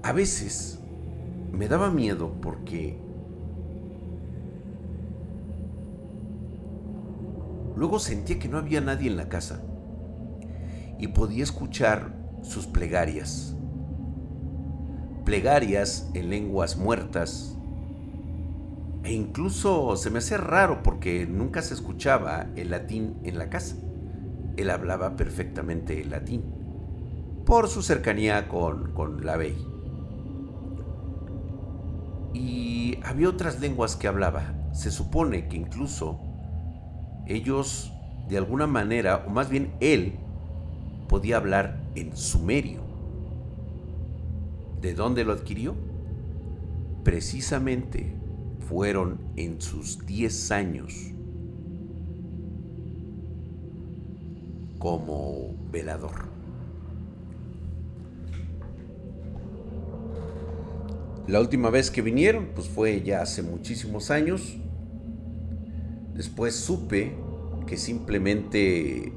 A 0.04 0.12
veces 0.12 0.80
me 1.54 1.70
daba 1.70 1.90
miedo 1.90 2.36
porque 2.42 3.00
luego 7.78 8.00
sentía 8.00 8.38
que 8.38 8.50
no 8.50 8.58
había 8.58 8.82
nadie 8.82 9.10
en 9.10 9.16
la 9.16 9.30
casa 9.30 9.64
y 11.00 11.08
podía 11.08 11.44
escuchar 11.44 12.14
sus 12.42 12.68
plegarias. 12.68 13.56
Plegarias 15.24 16.10
en 16.14 16.30
lenguas 16.30 16.76
muertas. 16.76 17.58
E 19.06 19.14
incluso 19.14 19.96
se 19.96 20.10
me 20.10 20.20
hacía 20.20 20.38
raro 20.38 20.84
porque 20.84 21.26
nunca 21.26 21.62
se 21.62 21.74
escuchaba 21.74 22.48
el 22.58 22.72
latín 22.72 23.16
en 23.24 23.38
la 23.38 23.50
casa. 23.50 23.78
Él 24.58 24.70
hablaba 24.70 25.16
perfectamente 25.16 26.02
el 26.02 26.10
latín 26.10 26.44
por 27.46 27.70
su 27.70 27.82
cercanía 27.82 28.48
con, 28.48 28.94
con 28.94 29.26
la 29.26 29.36
Bey 29.38 29.73
y 32.34 32.98
había 33.04 33.30
otras 33.30 33.60
lenguas 33.60 33.96
que 33.96 34.08
hablaba. 34.08 34.54
Se 34.74 34.92
supone 34.92 35.48
que 35.48 35.58
incluso 35.58 36.20
ellos, 37.28 37.94
de 38.28 38.38
alguna 38.38 38.68
manera, 38.68 39.24
o 39.28 39.30
más 39.30 39.50
bien 39.50 39.74
él, 39.80 40.16
podía 41.08 41.38
hablar 41.38 41.80
en 41.96 42.16
sumerio. 42.18 42.82
¿De 44.82 44.94
dónde 44.94 45.24
lo 45.24 45.34
adquirió? 45.34 45.76
Precisamente 47.04 48.16
fueron 48.68 49.20
en 49.36 49.62
sus 49.62 50.06
10 50.06 50.52
años 50.52 50.94
como 54.80 55.56
velador. 55.72 56.33
La 61.26 61.40
última 61.40 61.70
vez 61.70 61.90
que 61.90 62.02
vinieron, 62.02 62.50
pues 62.54 62.68
fue 62.68 63.02
ya 63.02 63.22
hace 63.22 63.44
muchísimos 63.44 64.12
años. 64.12 64.58
Después 66.14 66.54
supe 66.54 67.14
que 67.66 67.78
simplemente 67.78 69.14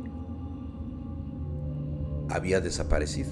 había 2.30 2.60
desaparecido. 2.60 3.30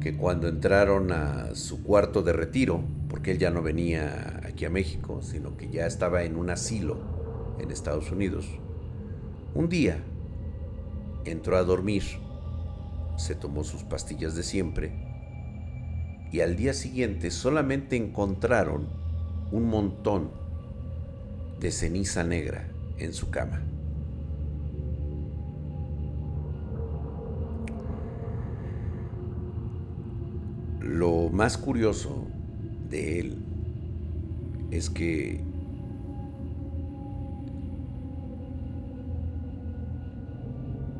Que 0.00 0.16
cuando 0.16 0.46
entraron 0.46 1.10
a 1.10 1.56
su 1.56 1.82
cuarto 1.82 2.22
de 2.22 2.32
retiro, 2.32 2.80
porque 3.08 3.32
él 3.32 3.38
ya 3.38 3.50
no 3.50 3.60
venía 3.60 4.40
aquí 4.46 4.66
a 4.66 4.70
México, 4.70 5.20
sino 5.20 5.56
que 5.56 5.68
ya 5.68 5.86
estaba 5.86 6.22
en 6.22 6.36
un 6.36 6.50
asilo 6.50 6.98
en 7.58 7.72
Estados 7.72 8.12
Unidos, 8.12 8.46
un 9.52 9.68
día 9.68 9.98
entró 11.24 11.56
a 11.56 11.64
dormir, 11.64 12.04
se 13.16 13.34
tomó 13.34 13.64
sus 13.64 13.82
pastillas 13.82 14.36
de 14.36 14.44
siempre 14.44 15.07
y 16.30 16.40
al 16.40 16.56
día 16.56 16.74
siguiente 16.74 17.30
solamente 17.30 17.96
encontraron 17.96 18.86
un 19.50 19.68
montón 19.68 20.30
de 21.60 21.70
ceniza 21.70 22.24
negra 22.24 22.68
en 22.98 23.12
su 23.12 23.30
cama. 23.30 23.62
Lo 30.80 31.28
más 31.30 31.56
curioso 31.58 32.26
de 32.90 33.20
él 33.20 33.44
es 34.70 34.90
que 34.90 35.40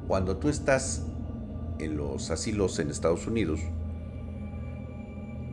cuando 0.07 0.37
tú 0.37 0.49
estás 0.49 1.05
en 1.79 1.97
los 1.97 2.31
asilos 2.31 2.79
en 2.79 2.91
Estados 2.91 3.27
Unidos, 3.27 3.61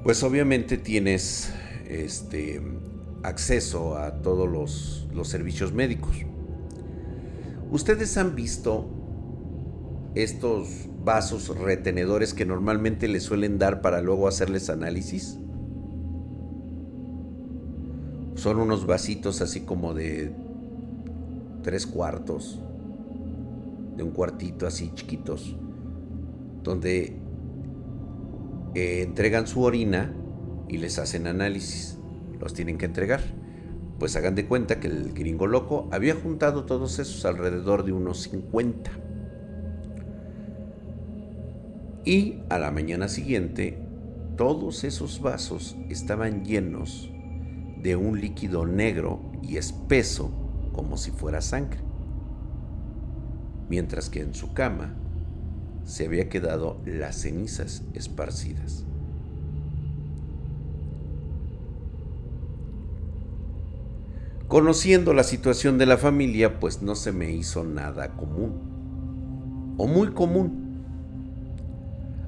pues 0.05 0.21
obviamente 0.21 0.77
tienes 0.77 1.51
este, 1.89 2.61
acceso 3.23 3.97
a 3.97 4.21
todos 4.21 4.47
los, 4.47 5.07
los 5.15 5.27
servicios 5.27 5.73
médicos. 5.73 6.17
¿Ustedes 7.71 8.15
han 8.17 8.35
visto 8.35 8.87
estos 10.13 10.67
vasos 11.03 11.57
retenedores 11.57 12.35
que 12.35 12.45
normalmente 12.45 13.07
les 13.07 13.23
suelen 13.23 13.57
dar 13.57 13.81
para 13.81 13.99
luego 13.99 14.27
hacerles 14.27 14.69
análisis? 14.69 15.39
Son 18.35 18.59
unos 18.59 18.85
vasitos 18.85 19.41
así 19.41 19.61
como 19.61 19.95
de 19.95 20.31
tres 21.63 21.87
cuartos, 21.87 22.59
de 23.97 24.03
un 24.03 24.11
cuartito 24.11 24.67
así 24.67 24.91
chiquitos, 24.93 25.57
donde 26.61 27.24
eh, 28.75 29.01
entregan 29.03 29.47
su 29.47 29.63
orina 29.63 30.13
y 30.67 30.77
les 30.77 30.99
hacen 30.99 31.27
análisis. 31.27 31.97
Los 32.39 32.53
tienen 32.53 32.77
que 32.77 32.85
entregar. 32.85 33.21
Pues 33.97 34.15
hagan 34.17 34.35
de 34.35 34.45
cuenta 34.45 34.81
que 34.81 34.88
el 34.88 35.13
gringo 35.13 35.47
loco 35.47 35.88
había 35.91 36.13
juntado 36.15 36.65
todos 36.65 36.99
esos 36.99 37.25
alrededor 37.25 37.85
de 37.85 37.93
unos 37.93 38.23
50. 38.23 38.91
Y 42.03 42.41
a 42.49 42.59
la 42.59 42.69
mañana 42.69 43.07
siguiente, 43.07 43.79
todos 44.35 44.83
esos 44.83 45.21
vasos 45.21 45.77
estaban 45.89 46.43
llenos 46.43 47.09
de 47.81 47.95
un 47.95 48.19
líquido 48.19 48.65
negro 48.65 49.21
y 49.41 49.55
espeso 49.55 50.31
como 50.73 50.97
si 50.97 51.11
fuera 51.11 51.39
sangre. 51.39 51.79
Mientras 53.69 54.09
que 54.09 54.19
en 54.19 54.33
su 54.35 54.53
cama 54.53 54.93
se 55.86 56.06
había 56.06 56.30
quedado 56.30 56.82
las 56.86 57.21
cenizas 57.21 57.84
esparcidas. 57.93 58.84
Conociendo 64.48 65.13
la 65.13 65.24
situación 65.24 65.78
de 65.78 65.86
la 65.86 65.98
familia, 65.98 66.60
pues 66.60 66.82
no 66.82 66.95
se 66.95 67.12
me 67.12 67.32
hizo 67.32 67.63
nada 67.63 68.15
común, 68.15 69.76
o 69.78 69.88
muy 69.88 70.10
común. 70.10 70.84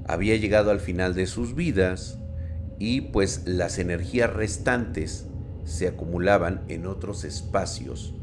Había 0.08 0.36
llegado 0.36 0.72
al 0.72 0.80
final 0.80 1.14
de 1.14 1.28
sus 1.28 1.56
vidas 1.56 2.20
y 2.80 3.02
pues 3.02 3.44
las 3.46 3.78
energías 3.78 4.34
restantes 4.34 5.28
se 5.64 5.88
acumulaban 5.88 6.64
en 6.70 6.86
otros 6.86 7.24
espacios, 7.24 8.14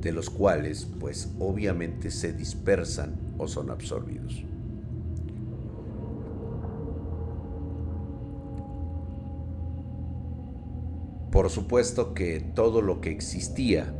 de 0.00 0.12
los 0.12 0.30
cuales 0.30 0.86
pues 0.98 1.30
obviamente 1.38 2.10
se 2.10 2.32
dispersan 2.32 3.25
o 3.38 3.48
son 3.48 3.70
absorbidos. 3.70 4.44
Por 11.30 11.50
supuesto 11.50 12.14
que 12.14 12.40
todo 12.40 12.80
lo 12.80 13.00
que 13.00 13.10
existía 13.10 13.92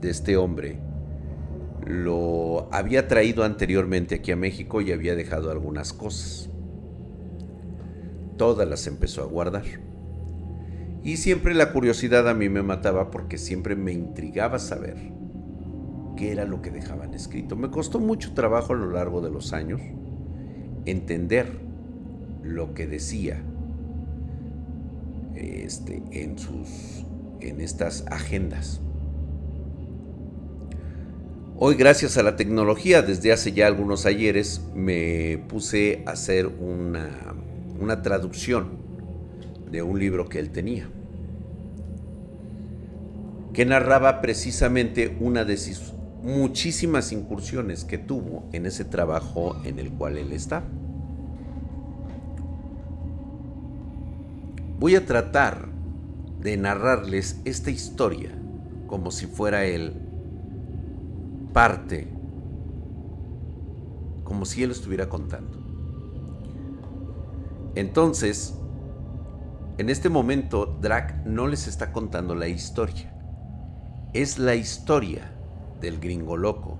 de 0.00 0.10
este 0.10 0.36
hombre 0.36 0.78
lo 1.84 2.68
había 2.72 3.08
traído 3.08 3.44
anteriormente 3.44 4.16
aquí 4.16 4.32
a 4.32 4.36
México 4.36 4.80
y 4.80 4.92
había 4.92 5.14
dejado 5.14 5.50
algunas 5.50 5.92
cosas. 5.92 6.48
Todas 8.36 8.68
las 8.68 8.86
empezó 8.86 9.22
a 9.22 9.26
guardar. 9.26 9.64
Y 11.02 11.16
siempre 11.16 11.54
la 11.54 11.72
curiosidad 11.72 12.28
a 12.28 12.34
mí 12.34 12.48
me 12.48 12.62
mataba 12.62 13.10
porque 13.10 13.38
siempre 13.38 13.76
me 13.76 13.92
intrigaba 13.92 14.58
saber 14.58 15.15
qué 16.16 16.32
era 16.32 16.44
lo 16.44 16.62
que 16.62 16.70
dejaban 16.70 17.14
escrito. 17.14 17.54
Me 17.54 17.70
costó 17.70 18.00
mucho 18.00 18.32
trabajo 18.32 18.72
a 18.72 18.76
lo 18.76 18.90
largo 18.90 19.20
de 19.20 19.30
los 19.30 19.52
años 19.52 19.80
entender 20.86 21.46
lo 22.42 22.74
que 22.74 22.86
decía 22.86 23.42
este, 25.34 26.02
en, 26.12 26.38
sus, 26.38 27.04
en 27.40 27.60
estas 27.60 28.04
agendas. 28.10 28.80
Hoy 31.58 31.74
gracias 31.74 32.18
a 32.18 32.22
la 32.22 32.36
tecnología, 32.36 33.02
desde 33.02 33.32
hace 33.32 33.52
ya 33.52 33.66
algunos 33.66 34.04
ayeres, 34.04 34.60
me 34.74 35.38
puse 35.48 36.02
a 36.06 36.10
hacer 36.10 36.46
una, 36.46 37.34
una 37.80 38.02
traducción 38.02 38.78
de 39.70 39.82
un 39.82 39.98
libro 39.98 40.28
que 40.28 40.38
él 40.38 40.50
tenía, 40.50 40.88
que 43.54 43.64
narraba 43.64 44.20
precisamente 44.20 45.16
una 45.18 45.44
de 45.46 45.56
sus 45.56 45.95
muchísimas 46.26 47.12
incursiones 47.12 47.84
que 47.84 47.98
tuvo 47.98 48.48
en 48.52 48.66
ese 48.66 48.84
trabajo 48.84 49.54
en 49.62 49.78
el 49.78 49.92
cual 49.92 50.18
él 50.18 50.32
está. 50.32 50.64
Voy 54.80 54.96
a 54.96 55.06
tratar 55.06 55.68
de 56.40 56.56
narrarles 56.56 57.40
esta 57.44 57.70
historia 57.70 58.32
como 58.88 59.12
si 59.12 59.26
fuera 59.26 59.66
él 59.66 59.94
parte, 61.52 62.08
como 64.24 64.46
si 64.46 64.64
él 64.64 64.72
estuviera 64.72 65.08
contando. 65.08 65.58
Entonces, 67.76 68.58
en 69.78 69.90
este 69.90 70.08
momento, 70.08 70.76
Drac 70.80 71.24
no 71.24 71.46
les 71.46 71.68
está 71.68 71.92
contando 71.92 72.34
la 72.34 72.48
historia. 72.48 73.12
Es 74.12 74.40
la 74.40 74.56
historia 74.56 75.35
del 75.80 75.98
gringo 75.98 76.36
loco 76.36 76.78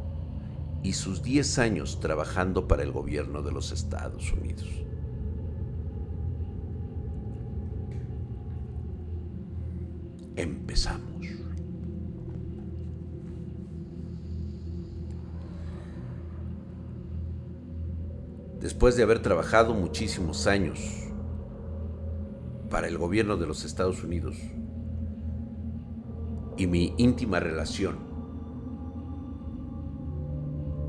y 0.82 0.92
sus 0.92 1.22
10 1.22 1.58
años 1.58 2.00
trabajando 2.00 2.68
para 2.68 2.82
el 2.82 2.92
gobierno 2.92 3.42
de 3.42 3.52
los 3.52 3.72
Estados 3.72 4.32
Unidos. 4.32 4.68
Empezamos. 10.36 11.06
Después 18.60 18.96
de 18.96 19.02
haber 19.02 19.22
trabajado 19.22 19.74
muchísimos 19.74 20.46
años 20.46 20.78
para 22.70 22.88
el 22.88 22.98
gobierno 22.98 23.36
de 23.36 23.46
los 23.46 23.64
Estados 23.64 24.02
Unidos 24.02 24.36
y 26.56 26.66
mi 26.66 26.94
íntima 26.96 27.38
relación 27.40 28.05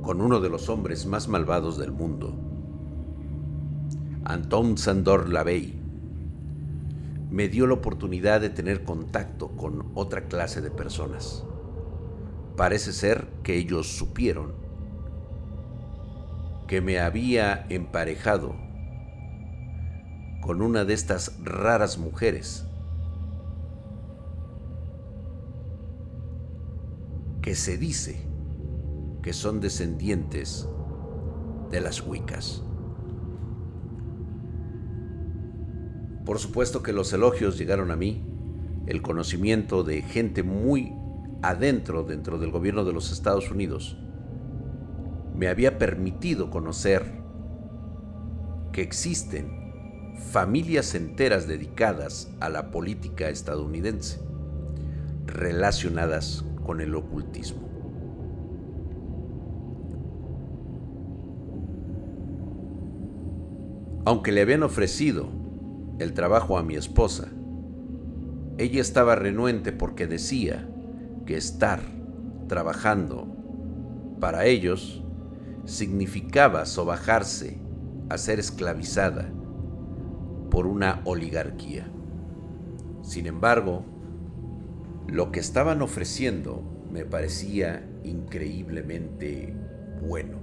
con 0.07 0.21
uno 0.21 0.39
de 0.39 0.47
los 0.47 0.69
hombres 0.69 1.05
más 1.05 1.27
malvados 1.27 1.77
del 1.77 1.91
mundo, 1.91 2.33
Anton 4.23 4.77
Sandor 4.77 5.27
Lavey, 5.27 5.77
me 7.29 7.49
dio 7.49 7.67
la 7.67 7.73
oportunidad 7.73 8.39
de 8.39 8.49
tener 8.49 8.85
contacto 8.85 9.49
con 9.57 9.91
otra 9.95 10.29
clase 10.29 10.61
de 10.61 10.71
personas. 10.71 11.43
Parece 12.55 12.93
ser 12.93 13.27
que 13.43 13.57
ellos 13.57 13.97
supieron 13.97 14.53
que 16.69 16.79
me 16.79 17.01
había 17.01 17.65
emparejado 17.67 18.55
con 20.41 20.61
una 20.61 20.85
de 20.85 20.93
estas 20.93 21.37
raras 21.43 21.97
mujeres 21.97 22.65
que 27.41 27.55
se 27.55 27.77
dice 27.77 28.26
que 29.21 29.33
son 29.33 29.59
descendientes 29.59 30.67
de 31.71 31.81
las 31.81 32.05
Wiccas. 32.05 32.63
Por 36.25 36.39
supuesto 36.39 36.83
que 36.83 36.93
los 36.93 37.13
elogios 37.13 37.57
llegaron 37.57 37.91
a 37.91 37.95
mí, 37.95 38.25
el 38.85 39.01
conocimiento 39.01 39.83
de 39.83 40.01
gente 40.01 40.43
muy 40.43 40.93
adentro 41.41 42.03
dentro 42.03 42.39
del 42.39 42.51
gobierno 42.51 42.83
de 42.83 42.93
los 42.93 43.11
Estados 43.11 43.51
Unidos 43.51 43.97
me 45.35 45.47
había 45.47 45.77
permitido 45.77 46.49
conocer 46.49 47.21
que 48.71 48.81
existen 48.81 50.15
familias 50.31 50.95
enteras 50.95 51.47
dedicadas 51.47 52.29
a 52.39 52.49
la 52.49 52.71
política 52.71 53.29
estadounidense 53.29 54.19
relacionadas 55.27 56.43
con 56.63 56.81
el 56.81 56.95
ocultismo. 56.95 57.66
Aunque 64.07 64.31
le 64.31 64.39
habían 64.39 64.63
ofrecido 64.63 65.27
el 65.99 66.13
trabajo 66.13 66.57
a 66.57 66.63
mi 66.63 66.77
esposa. 66.77 67.27
Ella 68.57 68.79
estaba 68.79 69.15
renuente 69.15 69.73
porque 69.73 70.07
decía 70.07 70.65
que 71.25 71.35
estar 71.35 71.81
trabajando 72.47 73.27
para 74.21 74.45
ellos 74.45 75.03
significaba 75.65 76.65
sobajarse 76.65 77.57
a 78.07 78.17
ser 78.17 78.39
esclavizada 78.39 79.29
por 80.51 80.67
una 80.67 81.01
oligarquía. 81.03 81.85
Sin 83.01 83.27
embargo, 83.27 83.83
lo 85.09 85.33
que 85.33 85.41
estaban 85.41 85.81
ofreciendo 85.81 86.63
me 86.89 87.03
parecía 87.03 87.85
increíblemente 88.05 89.53
bueno. 90.01 90.37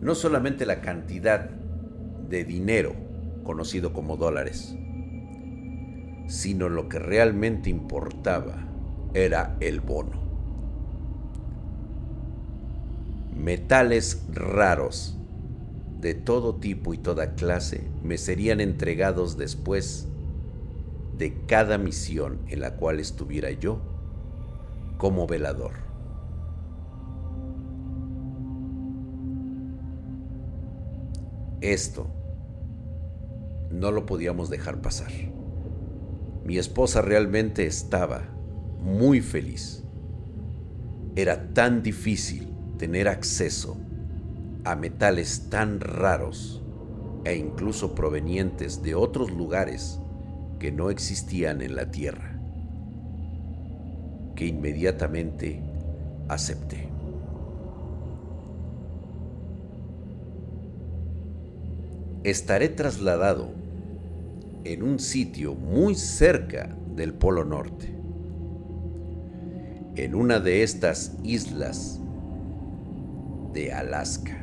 No 0.00 0.14
solamente 0.14 0.64
la 0.64 0.80
cantidad 0.80 1.50
de 2.32 2.44
dinero 2.44 2.94
conocido 3.44 3.92
como 3.92 4.16
dólares, 4.16 4.74
sino 6.28 6.70
lo 6.70 6.88
que 6.88 6.98
realmente 6.98 7.68
importaba 7.68 8.54
era 9.12 9.58
el 9.60 9.82
bono. 9.82 10.22
Metales 13.36 14.24
raros 14.32 15.18
de 16.00 16.14
todo 16.14 16.54
tipo 16.54 16.94
y 16.94 16.98
toda 16.98 17.34
clase 17.34 17.84
me 18.02 18.16
serían 18.16 18.62
entregados 18.62 19.36
después 19.36 20.08
de 21.18 21.44
cada 21.46 21.76
misión 21.76 22.38
en 22.48 22.60
la 22.60 22.76
cual 22.76 22.98
estuviera 22.98 23.50
yo 23.50 23.78
como 24.96 25.26
velador. 25.26 25.72
Esto 31.60 32.21
no 33.72 33.90
lo 33.90 34.06
podíamos 34.06 34.50
dejar 34.50 34.80
pasar. 34.80 35.10
Mi 36.44 36.58
esposa 36.58 37.02
realmente 37.02 37.66
estaba 37.66 38.22
muy 38.80 39.20
feliz. 39.20 39.82
Era 41.16 41.52
tan 41.52 41.82
difícil 41.82 42.52
tener 42.78 43.08
acceso 43.08 43.76
a 44.64 44.76
metales 44.76 45.48
tan 45.50 45.80
raros 45.80 46.62
e 47.24 47.36
incluso 47.36 47.94
provenientes 47.94 48.82
de 48.82 48.94
otros 48.94 49.30
lugares 49.30 49.98
que 50.58 50.72
no 50.72 50.90
existían 50.90 51.62
en 51.62 51.76
la 51.76 51.90
Tierra, 51.90 52.40
que 54.34 54.46
inmediatamente 54.46 55.60
acepté. 56.28 56.92
estaré 62.24 62.68
trasladado 62.68 63.50
en 64.64 64.82
un 64.82 64.98
sitio 64.98 65.54
muy 65.54 65.94
cerca 65.94 66.76
del 66.94 67.14
Polo 67.14 67.44
Norte, 67.44 67.94
en 69.96 70.14
una 70.14 70.40
de 70.40 70.62
estas 70.62 71.16
islas 71.22 72.00
de 73.52 73.72
Alaska. 73.72 74.38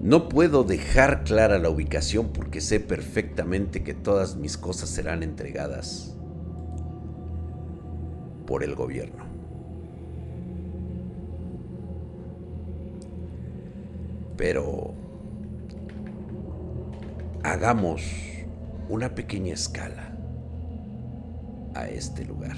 No 0.00 0.30
puedo 0.30 0.64
dejar 0.64 1.24
clara 1.24 1.58
la 1.58 1.68
ubicación 1.68 2.30
porque 2.32 2.62
sé 2.62 2.80
perfectamente 2.80 3.84
que 3.84 3.92
todas 3.92 4.36
mis 4.36 4.56
cosas 4.56 4.88
serán 4.88 5.22
entregadas 5.22 6.16
por 8.46 8.64
el 8.64 8.74
gobierno. 8.74 9.29
Pero 14.40 14.94
hagamos 17.42 18.02
una 18.88 19.14
pequeña 19.14 19.52
escala 19.52 20.16
a 21.74 21.86
este 21.88 22.24
lugar. 22.24 22.56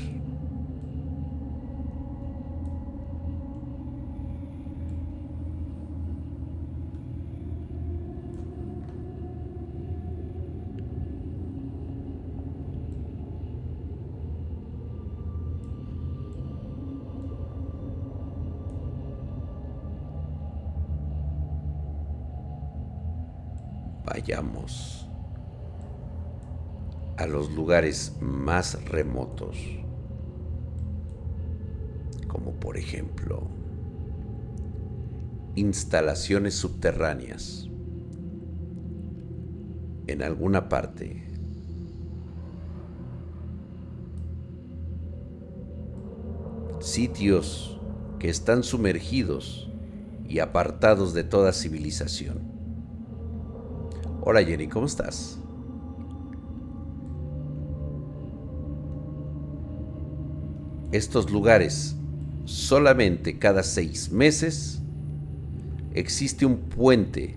Vayamos 24.22 25.08
a 27.16 27.26
los 27.26 27.50
lugares 27.50 28.12
más 28.20 28.84
remotos, 28.84 29.56
como 32.28 32.52
por 32.52 32.76
ejemplo 32.76 33.48
instalaciones 35.56 36.54
subterráneas 36.54 37.68
en 40.06 40.22
alguna 40.22 40.68
parte 40.68 41.24
sitios 46.78 47.80
que 48.20 48.30
están 48.30 48.62
sumergidos 48.62 49.68
y 50.28 50.38
apartados 50.38 51.12
de 51.12 51.24
toda 51.24 51.52
civilización. 51.52 52.51
Hola 54.24 54.44
Jenny, 54.44 54.68
¿cómo 54.68 54.86
estás? 54.86 55.36
Estos 60.92 61.28
lugares, 61.28 61.96
solamente 62.44 63.40
cada 63.40 63.64
seis 63.64 64.12
meses, 64.12 64.80
existe 65.92 66.46
un 66.46 66.58
puente 66.58 67.34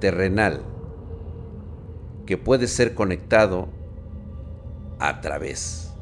terrenal 0.00 0.60
que 2.26 2.36
puede 2.36 2.66
ser 2.66 2.94
conectado 2.94 3.68
a 4.98 5.22
través 5.22 5.94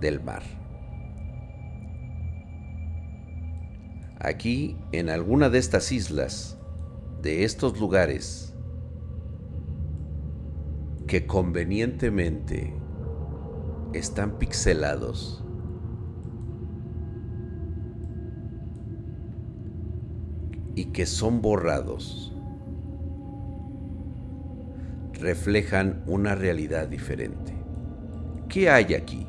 del 0.00 0.22
mar. 0.22 0.44
Aquí, 4.18 4.78
en 4.92 5.10
alguna 5.10 5.50
de 5.50 5.58
estas 5.58 5.92
islas, 5.92 6.56
de 7.20 7.44
estos 7.44 7.78
lugares, 7.78 8.51
que 11.12 11.26
convenientemente 11.26 12.72
están 13.92 14.38
pixelados. 14.38 15.44
y 20.74 20.86
que 20.86 21.04
son 21.04 21.42
borrados 21.42 22.34
reflejan 25.12 26.02
una 26.06 26.34
realidad 26.34 26.88
diferente. 26.88 27.52
¿Qué 28.48 28.70
hay 28.70 28.94
aquí? 28.94 29.26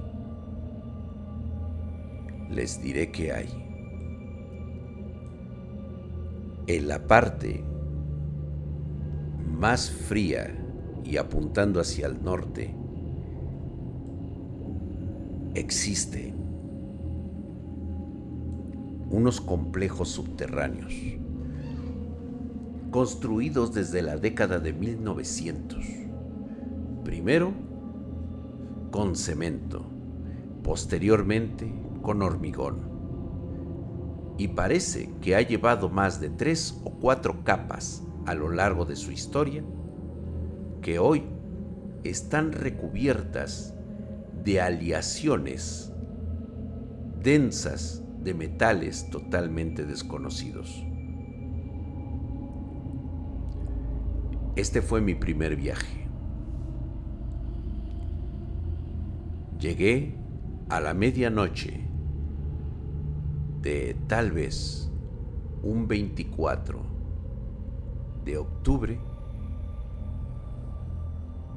Les 2.50 2.82
diré 2.82 3.12
qué 3.12 3.34
hay. 3.34 3.50
En 6.68 6.88
la 6.88 7.06
parte 7.06 7.62
más 9.46 9.92
fría 9.92 10.63
y 11.04 11.18
apuntando 11.18 11.80
hacia 11.80 12.08
el 12.08 12.24
norte, 12.24 12.74
existe 15.56 16.34
unos 19.10 19.40
complejos 19.42 20.10
subterráneos 20.10 20.94
construidos 22.94 23.74
desde 23.74 24.04
la 24.04 24.18
década 24.18 24.60
de 24.60 24.72
1900. 24.72 25.84
Primero 27.04 27.52
con 28.92 29.16
cemento, 29.16 29.84
posteriormente 30.64 31.74
con 32.04 32.22
hormigón. 32.22 32.94
Y 34.38 34.50
parece 34.50 35.10
que 35.22 35.36
ha 35.36 35.42
llevado 35.42 35.90
más 35.90 36.20
de 36.22 36.30
tres 36.30 36.80
o 36.84 36.92
cuatro 36.92 37.44
capas 37.44 38.04
a 38.28 38.36
lo 38.36 38.50
largo 38.50 38.86
de 38.86 38.96
su 38.96 39.12
historia 39.12 39.64
que 40.84 41.00
hoy 41.00 41.24
están 42.04 42.52
recubiertas 42.52 43.74
de 44.44 44.60
aleaciones 44.62 45.92
densas 47.24 48.04
de 48.22 48.34
metales 48.34 49.10
totalmente 49.10 49.86
desconocidos. 49.86 50.86
Este 54.58 54.82
fue 54.82 55.02
mi 55.02 55.16
primer 55.16 55.56
viaje. 55.56 56.06
Llegué 59.58 60.16
a 60.68 60.82
la 60.82 60.94
medianoche 60.94 61.80
de 63.62 63.96
tal 64.08 64.32
vez 64.32 64.92
un 65.64 65.88
24 65.88 66.82
de 68.26 68.38
octubre 68.38 69.13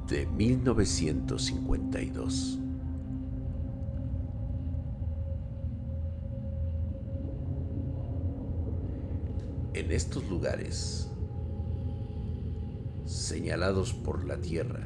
de 0.07 0.25
1952. 0.25 2.59
En 9.73 9.91
estos 9.91 10.27
lugares, 10.29 11.11
señalados 13.05 13.93
por 13.93 14.25
la 14.25 14.37
tierra, 14.37 14.85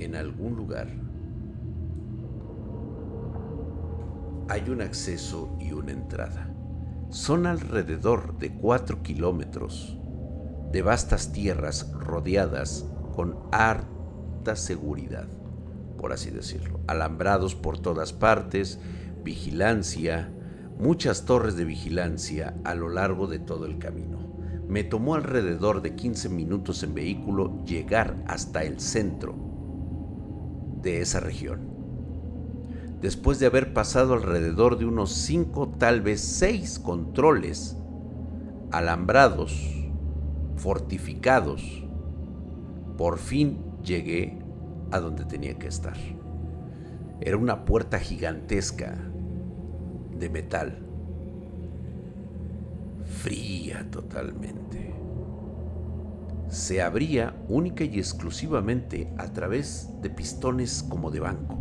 en 0.00 0.16
algún 0.16 0.56
lugar, 0.56 0.88
hay 4.48 4.68
un 4.68 4.82
acceso 4.82 5.56
y 5.60 5.70
una 5.72 5.92
entrada. 5.92 6.52
Son 7.10 7.46
alrededor 7.46 8.36
de 8.38 8.52
4 8.52 9.02
kilómetros 9.02 10.00
de 10.74 10.82
vastas 10.82 11.30
tierras 11.30 11.92
rodeadas 11.92 12.84
con 13.14 13.36
harta 13.52 14.56
seguridad, 14.56 15.28
por 15.96 16.12
así 16.12 16.32
decirlo, 16.32 16.80
alambrados 16.88 17.54
por 17.54 17.78
todas 17.78 18.12
partes, 18.12 18.80
vigilancia, 19.22 20.32
muchas 20.76 21.26
torres 21.26 21.54
de 21.54 21.64
vigilancia 21.64 22.56
a 22.64 22.74
lo 22.74 22.88
largo 22.88 23.28
de 23.28 23.38
todo 23.38 23.66
el 23.66 23.78
camino. 23.78 24.34
Me 24.66 24.82
tomó 24.82 25.14
alrededor 25.14 25.80
de 25.80 25.94
15 25.94 26.28
minutos 26.30 26.82
en 26.82 26.92
vehículo 26.92 27.64
llegar 27.64 28.16
hasta 28.26 28.64
el 28.64 28.80
centro 28.80 29.36
de 30.82 31.02
esa 31.02 31.20
región. 31.20 31.70
Después 33.00 33.38
de 33.38 33.46
haber 33.46 33.72
pasado 33.72 34.14
alrededor 34.14 34.76
de 34.76 34.86
unos 34.86 35.12
5, 35.12 35.76
tal 35.78 36.00
vez 36.00 36.20
6 36.20 36.80
controles 36.80 37.76
alambrados 38.72 39.83
fortificados, 40.56 41.84
por 42.96 43.18
fin 43.18 43.58
llegué 43.82 44.38
a 44.90 45.00
donde 45.00 45.24
tenía 45.24 45.58
que 45.58 45.66
estar. 45.66 45.96
Era 47.20 47.36
una 47.36 47.64
puerta 47.64 47.98
gigantesca 47.98 48.96
de 50.18 50.30
metal, 50.30 50.78
fría 53.04 53.88
totalmente. 53.90 54.94
Se 56.48 56.82
abría 56.82 57.34
única 57.48 57.84
y 57.84 57.98
exclusivamente 57.98 59.12
a 59.18 59.32
través 59.32 59.88
de 60.02 60.10
pistones 60.10 60.82
como 60.82 61.10
de 61.10 61.20
banco. 61.20 61.58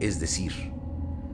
es 0.00 0.18
decir, 0.18 0.52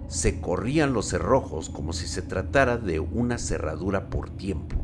se 0.08 0.40
corrían 0.40 0.92
los 0.92 1.08
cerrojos 1.08 1.68
como 1.70 1.92
si 1.92 2.06
se 2.06 2.22
tratara 2.22 2.76
de 2.76 2.98
una 2.98 3.38
cerradura 3.38 4.08
por 4.10 4.30
tiempo, 4.30 4.76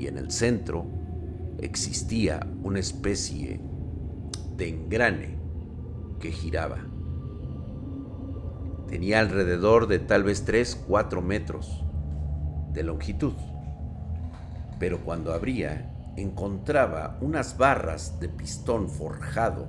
y 0.00 0.06
en 0.06 0.16
el 0.16 0.30
centro 0.30 0.86
existía 1.58 2.46
una 2.62 2.80
especie 2.80 3.60
de 4.56 4.68
engrane 4.68 5.36
que 6.18 6.32
giraba. 6.32 6.78
Tenía 8.88 9.20
alrededor 9.20 9.86
de 9.86 9.98
tal 9.98 10.24
vez 10.24 10.44
3, 10.44 10.84
4 10.88 11.20
metros 11.20 11.84
de 12.72 12.82
longitud, 12.82 13.34
pero 14.78 15.00
cuando 15.00 15.34
abría 15.34 15.94
encontraba 16.16 17.18
unas 17.20 17.58
barras 17.58 18.18
de 18.20 18.28
pistón 18.28 18.88
forjado 18.88 19.68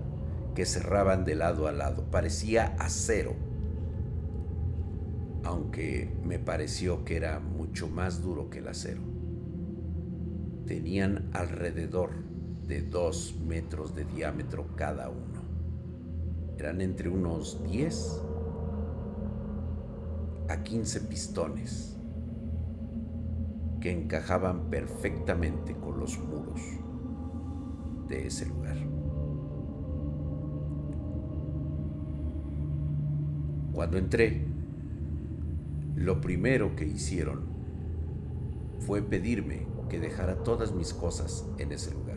que 0.56 0.66
cerraban 0.66 1.26
de 1.26 1.36
lado 1.36 1.68
a 1.68 1.74
lado. 1.74 2.06
Parecía 2.10 2.76
acero, 2.80 3.36
aunque 5.44 6.10
me 6.24 6.40
pareció 6.40 7.04
que 7.04 7.18
era 7.18 7.40
mucho 7.40 7.90
más 7.90 8.22
duro 8.22 8.50
que 8.50 8.60
el 8.60 8.70
acero. 8.70 9.11
Tenían 10.66 11.30
alrededor 11.34 12.12
de 12.68 12.82
dos 12.82 13.36
metros 13.46 13.96
de 13.96 14.06
diámetro 14.06 14.68
cada 14.76 15.10
uno. 15.10 15.42
Eran 16.58 16.82
entre 16.82 17.10
unos 17.10 17.64
10 17.64 18.22
a 20.50 20.64
15 20.64 21.02
pistones 21.02 21.98
que 23.82 23.92
encajaban 23.92 24.70
perfectamente 24.70 25.76
con 25.76 26.00
los 26.00 26.20
muros 26.20 26.62
de 28.08 28.28
ese 28.28 28.46
lugar. 28.46 28.78
Cuando 33.74 33.98
entré, 33.98 34.46
lo 35.96 36.22
primero 36.22 36.76
que 36.76 36.86
hicieron 36.86 37.42
fue 38.80 39.02
pedirme 39.02 39.71
que 39.92 40.00
dejara 40.00 40.36
todas 40.36 40.72
mis 40.72 40.94
cosas 40.94 41.46
en 41.58 41.74
ese 41.74 41.92
lugar, 41.92 42.16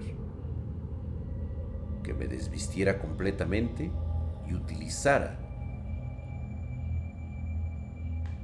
que 2.05 2.15
me 2.15 2.29
desvistiera 2.29 3.01
completamente 3.01 3.91
y 4.49 4.55
utilizara 4.55 5.41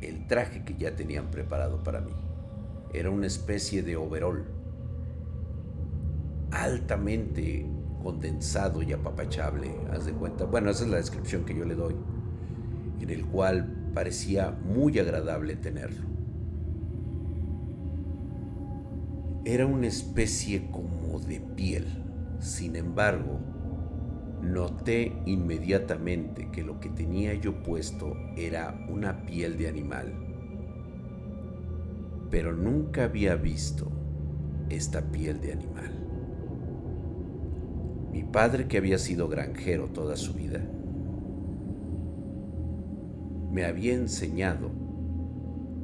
el 0.02 0.26
traje 0.26 0.64
que 0.64 0.74
ya 0.74 0.96
tenían 0.96 1.30
preparado 1.30 1.80
para 1.84 2.00
mí. 2.00 2.10
Era 2.92 3.10
una 3.10 3.28
especie 3.28 3.84
de 3.84 3.94
overol, 3.94 4.46
altamente 6.50 7.70
condensado 8.02 8.82
y 8.82 8.92
apapachable, 8.92 9.70
haz 9.92 10.06
de 10.06 10.12
cuenta. 10.12 10.44
Bueno, 10.44 10.70
esa 10.70 10.82
es 10.82 10.90
la 10.90 10.96
descripción 10.96 11.44
que 11.44 11.54
yo 11.54 11.64
le 11.64 11.76
doy, 11.76 11.94
en 13.00 13.10
el 13.10 13.24
cual 13.26 13.92
parecía 13.94 14.50
muy 14.50 14.98
agradable 14.98 15.54
tenerlo. 15.54 16.09
Era 19.44 19.64
una 19.64 19.86
especie 19.86 20.70
como 20.70 21.18
de 21.18 21.40
piel, 21.40 21.86
sin 22.40 22.76
embargo, 22.76 23.40
noté 24.42 25.14
inmediatamente 25.24 26.50
que 26.50 26.62
lo 26.62 26.78
que 26.78 26.90
tenía 26.90 27.32
yo 27.32 27.62
puesto 27.62 28.14
era 28.36 28.86
una 28.90 29.24
piel 29.24 29.56
de 29.56 29.68
animal. 29.68 30.12
Pero 32.30 32.54
nunca 32.54 33.04
había 33.04 33.34
visto 33.34 33.90
esta 34.68 35.10
piel 35.10 35.40
de 35.40 35.52
animal. 35.52 35.90
Mi 38.12 38.24
padre, 38.24 38.68
que 38.68 38.76
había 38.76 38.98
sido 38.98 39.26
granjero 39.26 39.86
toda 39.86 40.16
su 40.16 40.34
vida, 40.34 40.60
me 43.50 43.64
había 43.64 43.94
enseñado 43.94 44.70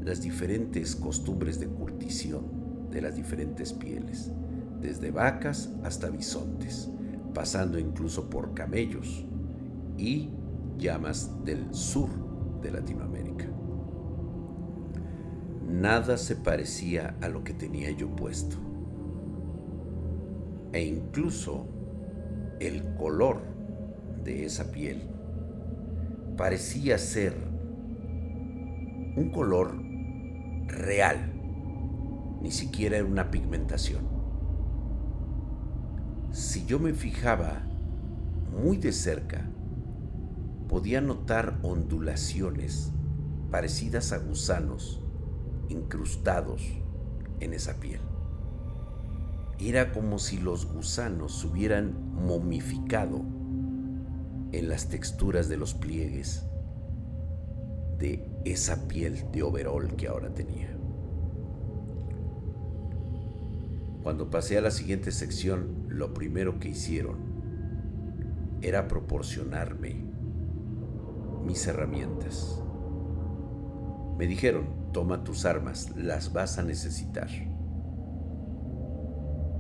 las 0.05 0.21
diferentes 0.21 0.95
costumbres 0.95 1.59
de 1.59 1.69
curtición 1.69 2.56
de 2.96 3.02
las 3.02 3.14
diferentes 3.14 3.74
pieles, 3.74 4.32
desde 4.80 5.11
vacas 5.11 5.70
hasta 5.85 6.09
bisontes, 6.09 6.90
pasando 7.35 7.78
incluso 7.78 8.30
por 8.30 8.54
camellos 8.54 9.26
y 9.98 10.30
llamas 10.78 11.30
del 11.44 11.74
sur 11.74 12.09
de 12.62 12.70
Latinoamérica. 12.70 13.44
Nada 15.68 16.16
se 16.16 16.37
parecía 16.37 17.18
a 17.20 17.28
lo 17.28 17.44
que 17.44 17.52
tenía 17.52 17.90
yo 17.90 18.09
puesto. 18.16 18.56
E 20.72 20.82
incluso 20.82 21.66
el 22.61 22.94
color 22.94 23.42
de 24.24 24.46
esa 24.46 24.72
piel 24.72 25.02
parecía 26.38 26.96
ser 26.96 27.35
un 29.16 29.30
color 29.35 29.76
real, 30.66 31.36
ni 32.46 32.52
siquiera 32.52 32.98
era 32.98 33.04
una 33.04 33.32
pigmentación. 33.32 34.06
Si 36.30 36.64
yo 36.64 36.78
me 36.78 36.92
fijaba 36.92 37.66
muy 38.52 38.76
de 38.76 38.92
cerca, 38.92 39.50
podía 40.68 41.00
notar 41.00 41.59
ondulaciones 41.62 42.92
parecidas 43.50 44.12
a 44.12 44.18
gusanos 44.18 45.02
incrustados 45.68 46.62
en 47.40 47.52
esa 47.52 47.80
piel. 47.80 48.00
Era 49.59 49.92
como 49.92 50.20
si 50.20 50.38
los 50.38 50.72
gusanos 50.72 51.40
se 51.40 51.48
hubieran 51.48 52.14
momificado 52.14 53.22
en 54.52 54.68
las 54.68 54.88
texturas 54.88 55.48
de 55.48 55.56
los 55.56 55.74
pliegues 55.74 56.44
de 57.98 58.24
esa 58.44 58.87
piel 58.87 59.32
de 59.32 59.42
overol 59.42 59.96
que 59.96 60.06
ahora 60.06 60.32
tenía. 60.32 60.75
Cuando 64.07 64.31
pasé 64.31 64.57
a 64.57 64.61
la 64.61 64.71
siguiente 64.71 65.11
sección, 65.11 65.87
lo 65.88 66.14
primero 66.14 66.61
que 66.61 66.69
hicieron 66.69 67.16
era 68.62 68.87
proporcionarme 68.87 69.97
mis 71.45 71.66
herramientas. 71.66 72.62
Me 74.16 74.29
dijeron, 74.29 74.92
toma 74.92 75.25
tus 75.25 75.45
armas, 75.45 75.90
las 75.97 76.33
vas 76.33 76.57
a 76.57 76.62
necesitar. 76.62 77.27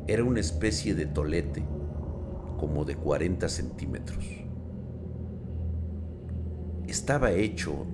Era 0.06 0.22
una 0.22 0.38
especie 0.38 0.94
de 0.94 1.06
tolete, 1.06 1.64
como 2.56 2.84
de 2.84 2.94
40 2.94 3.48
centímetros. 3.48 4.24
Estaba 6.86 7.32
hecho 7.32 7.84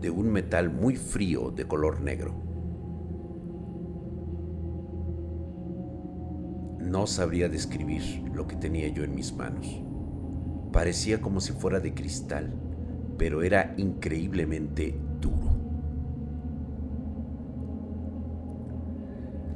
de 0.00 0.10
un 0.10 0.32
metal 0.32 0.68
muy 0.68 0.96
frío 0.96 1.52
de 1.52 1.64
color 1.68 2.00
negro. 2.00 2.51
No 6.92 7.06
sabría 7.06 7.48
describir 7.48 8.22
lo 8.34 8.46
que 8.46 8.54
tenía 8.54 8.86
yo 8.88 9.02
en 9.02 9.14
mis 9.14 9.32
manos. 9.32 9.66
Parecía 10.74 11.22
como 11.22 11.40
si 11.40 11.54
fuera 11.54 11.80
de 11.80 11.94
cristal, 11.94 12.52
pero 13.16 13.42
era 13.42 13.72
increíblemente 13.78 15.00
duro. 15.18 15.56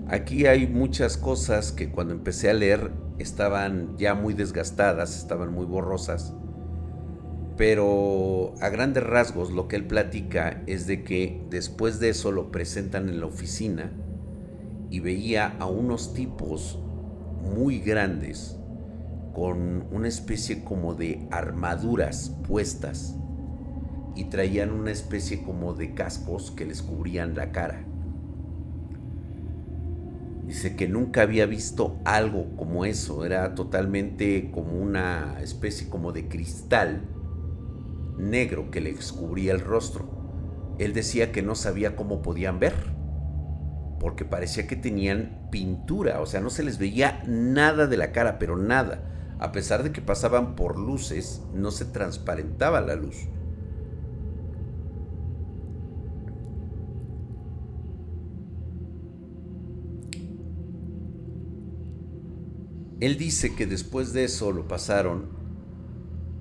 Aquí 0.09 0.47
hay 0.47 0.67
muchas 0.67 1.19
cosas 1.19 1.73
que 1.73 1.91
cuando 1.91 2.15
empecé 2.15 2.49
a 2.49 2.55
leer 2.55 2.91
estaban 3.19 3.99
ya 3.99 4.15
muy 4.15 4.33
desgastadas, 4.33 5.19
estaban 5.19 5.53
muy 5.53 5.67
borrosas, 5.67 6.33
pero 7.59 8.55
a 8.63 8.71
grandes 8.71 9.03
rasgos 9.03 9.51
lo 9.53 9.69
que 9.69 9.77
él 9.77 9.87
platica 9.87 10.63
es 10.67 10.87
de 10.87 11.05
que 11.05 11.45
después 11.51 12.01
de 12.01 12.09
eso 12.09 12.33
lo 12.33 12.51
presentan 12.51 13.11
en 13.11 13.21
la 13.21 13.27
oficina 13.27 13.93
y 14.89 15.01
veía 15.01 15.55
a 15.59 15.67
unos 15.67 16.15
tipos 16.15 16.79
muy 17.55 17.79
grandes 17.81 18.57
con 19.35 19.87
una 19.93 20.09
especie 20.09 20.65
como 20.65 20.95
de 20.95 21.27
armaduras 21.31 22.35
puestas 22.49 23.15
y 24.15 24.25
traían 24.25 24.73
una 24.73 24.91
especie 24.91 25.43
como 25.43 25.75
de 25.75 25.95
cascos 25.95 26.51
que 26.51 26.65
les 26.65 26.83
cubrían 26.83 27.35
la 27.35 27.53
cara. 27.53 27.85
Dice 30.47 30.77
que 30.77 30.89
nunca 30.89 31.23
había 31.23 31.45
visto 31.45 31.99
algo 32.05 32.57
como 32.57 32.85
eso, 32.85 33.25
era 33.25 33.55
totalmente 33.55 34.51
como 34.53 34.81
una 34.81 35.39
especie 35.43 35.89
como 35.89 36.13
de 36.13 36.29
cristal 36.29 37.03
negro 38.17 38.71
que 38.71 38.81
le 38.81 38.95
descubría 38.95 39.53
el 39.53 39.61
rostro. 39.61 40.09
Él 40.79 40.95
decía 40.95 41.33
que 41.33 41.43
no 41.43 41.55
sabía 41.55 41.97
cómo 41.97 42.23
podían 42.23 42.59
ver, 42.59 42.96
porque 43.99 44.25
parecía 44.25 44.67
que 44.67 44.77
tenían 44.77 45.49
pintura, 45.51 46.21
o 46.21 46.27
sea, 46.27 46.41
no 46.41 46.51
se 46.51 46.63
les 46.63 46.79
veía 46.79 47.23
nada 47.27 47.87
de 47.87 47.97
la 47.97 48.13
cara, 48.13 48.39
pero 48.39 48.57
nada. 48.57 49.13
A 49.39 49.53
pesar 49.53 49.83
de 49.83 49.93
que 49.93 50.01
pasaban 50.01 50.57
por 50.57 50.79
luces, 50.79 51.43
no 51.55 51.71
se 51.71 51.85
transparentaba 51.85 52.81
la 52.81 52.95
luz. 52.95 53.29
Él 62.99 63.19
dice 63.19 63.55
que 63.55 63.67
después 63.67 64.15
de 64.15 64.25
eso 64.25 64.53
lo 64.53 64.67
pasaron 64.69 65.29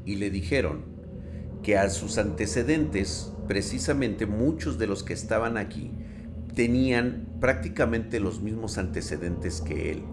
y 0.05 0.15
le 0.15 0.29
dijeron 0.29 0.85
que 1.63 1.77
a 1.77 1.89
sus 1.89 2.17
antecedentes, 2.17 3.33
precisamente 3.47 4.25
muchos 4.25 4.77
de 4.77 4.87
los 4.87 5.03
que 5.03 5.13
estaban 5.13 5.57
aquí, 5.57 5.91
tenían 6.55 7.27
prácticamente 7.39 8.19
los 8.19 8.41
mismos 8.41 8.77
antecedentes 8.77 9.61
que 9.61 9.91
él 9.91 10.03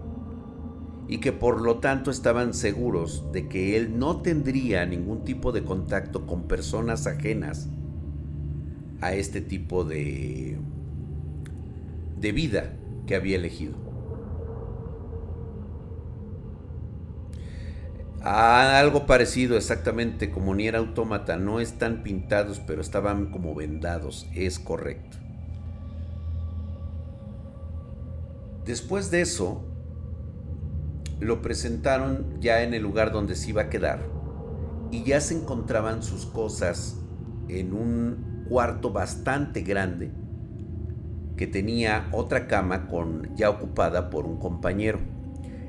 y 1.07 1.19
que 1.19 1.31
por 1.31 1.61
lo 1.61 1.79
tanto 1.79 2.11
estaban 2.11 2.53
seguros 2.53 3.31
de 3.31 3.47
que 3.47 3.77
él 3.77 3.97
no 3.97 4.21
tendría 4.21 4.85
ningún 4.85 5.23
tipo 5.25 5.51
de 5.51 5.63
contacto 5.63 6.25
con 6.25 6.43
personas 6.47 7.07
ajenas 7.07 7.69
a 9.01 9.13
este 9.13 9.41
tipo 9.41 9.83
de, 9.83 10.57
de 12.19 12.31
vida 12.31 12.73
que 13.05 13.15
había 13.15 13.35
elegido. 13.35 13.83
algo 18.23 19.05
parecido 19.05 19.57
exactamente 19.57 20.31
como 20.31 20.55
ni 20.55 20.67
era 20.67 20.79
autómata, 20.79 21.35
no 21.35 21.59
están 21.59 22.03
pintados, 22.03 22.61
pero 22.65 22.81
estaban 22.81 23.31
como 23.31 23.53
vendados, 23.53 24.27
es 24.33 24.59
correcto. 24.59 25.22
Después 28.65 29.11
de 29.11 29.21
eso, 29.21 29.65
lo 31.19 31.41
presentaron 31.41 32.39
ya 32.39 32.63
en 32.63 32.73
el 32.73 32.81
lugar 32.81 33.11
donde 33.11 33.35
se 33.35 33.49
iba 33.49 33.63
a 33.63 33.69
quedar 33.69 33.99
y 34.91 35.03
ya 35.03 35.19
se 35.21 35.35
encontraban 35.35 36.03
sus 36.03 36.25
cosas 36.25 36.97
en 37.49 37.73
un 37.73 38.45
cuarto 38.47 38.91
bastante 38.91 39.61
grande 39.61 40.11
que 41.35 41.47
tenía 41.47 42.07
otra 42.11 42.47
cama 42.47 42.87
con 42.87 43.35
ya 43.35 43.49
ocupada 43.49 44.09
por 44.09 44.25
un 44.25 44.37
compañero. 44.37 44.99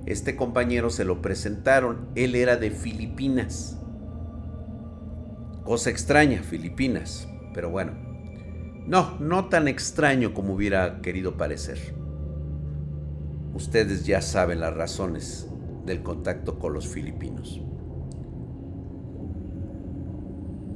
Este 0.06 0.36
compañero 0.36 0.90
se 0.90 1.04
lo 1.04 1.22
presentaron, 1.22 2.08
él 2.14 2.34
era 2.34 2.56
de 2.56 2.70
Filipinas. 2.70 3.78
Cosa 5.64 5.88
extraña, 5.88 6.42
Filipinas, 6.42 7.26
pero 7.54 7.70
bueno. 7.70 7.92
No, 8.86 9.18
no 9.18 9.48
tan 9.48 9.66
extraño 9.66 10.34
como 10.34 10.52
hubiera 10.52 11.00
querido 11.00 11.38
parecer. 11.38 12.03
Ustedes 13.54 14.04
ya 14.04 14.20
saben 14.20 14.60
las 14.60 14.74
razones 14.74 15.48
del 15.86 16.02
contacto 16.02 16.58
con 16.58 16.72
los 16.72 16.88
filipinos. 16.88 17.60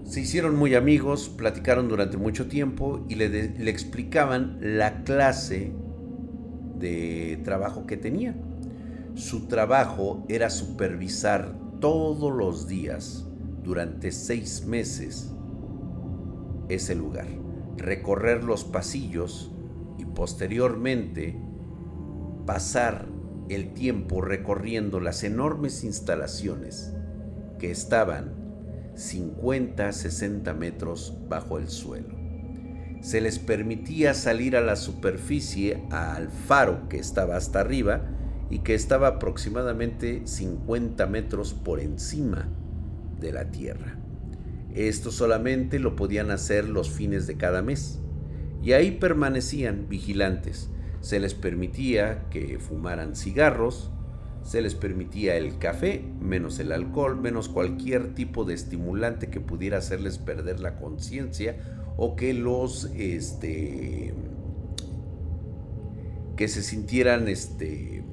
Se 0.04 0.20
hicieron 0.20 0.56
muy 0.56 0.74
amigos, 0.74 1.28
platicaron 1.28 1.88
durante 1.88 2.16
mucho 2.16 2.48
tiempo 2.48 3.04
y 3.08 3.16
le, 3.16 3.68
explicaban 3.68 4.58
la 4.60 5.04
clase 5.04 5.72
de 6.78 7.40
trabajo 7.44 7.86
que 7.86 7.96
tenían 7.96 8.48
su 9.18 9.48
trabajo 9.48 10.24
era 10.28 10.48
supervisar 10.48 11.52
todos 11.80 12.32
los 12.32 12.68
días 12.68 13.26
durante 13.64 14.12
seis 14.12 14.64
meses 14.64 15.32
ese 16.68 16.94
lugar, 16.94 17.26
recorrer 17.76 18.44
los 18.44 18.62
pasillos 18.62 19.50
y 19.98 20.04
posteriormente 20.04 21.36
pasar 22.48 23.04
el 23.50 23.74
tiempo 23.74 24.22
recorriendo 24.22 25.00
las 25.00 25.22
enormes 25.22 25.84
instalaciones 25.84 26.94
que 27.58 27.70
estaban 27.70 28.32
50, 28.94 29.92
60 29.92 30.54
metros 30.54 31.18
bajo 31.28 31.58
el 31.58 31.68
suelo. 31.68 32.16
Se 33.02 33.20
les 33.20 33.38
permitía 33.38 34.14
salir 34.14 34.56
a 34.56 34.62
la 34.62 34.76
superficie, 34.76 35.84
al 35.90 36.30
faro 36.30 36.88
que 36.88 36.96
estaba 36.96 37.36
hasta 37.36 37.60
arriba, 37.60 38.00
y 38.48 38.60
que 38.60 38.72
estaba 38.74 39.08
aproximadamente 39.08 40.22
50 40.24 41.06
metros 41.06 41.52
por 41.52 41.80
encima 41.80 42.48
de 43.20 43.32
la 43.32 43.50
Tierra. 43.50 43.98
Esto 44.74 45.10
solamente 45.10 45.78
lo 45.78 45.96
podían 45.96 46.30
hacer 46.30 46.66
los 46.66 46.88
fines 46.88 47.26
de 47.26 47.36
cada 47.36 47.60
mes 47.60 48.00
y 48.62 48.72
ahí 48.72 48.92
permanecían 48.92 49.86
vigilantes. 49.90 50.70
Se 51.00 51.20
les 51.20 51.34
permitía 51.34 52.28
que 52.30 52.58
fumaran 52.58 53.16
cigarros, 53.16 53.90
se 54.42 54.62
les 54.62 54.74
permitía 54.74 55.36
el 55.36 55.58
café, 55.58 56.02
menos 56.20 56.58
el 56.58 56.72
alcohol, 56.72 57.20
menos 57.20 57.48
cualquier 57.48 58.14
tipo 58.14 58.44
de 58.44 58.54
estimulante 58.54 59.28
que 59.28 59.40
pudiera 59.40 59.78
hacerles 59.78 60.18
perder 60.18 60.60
la 60.60 60.76
conciencia 60.76 61.56
o 61.96 62.16
que 62.16 62.32
los 62.32 62.86
este 62.96 64.14
que 66.36 66.46
se 66.46 66.62
sintieran 66.62 67.28
este 67.28 68.04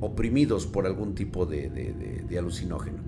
oprimidos 0.00 0.66
por 0.66 0.86
algún 0.86 1.14
tipo 1.14 1.46
de, 1.46 2.36
alucinógeno. 2.38 2.98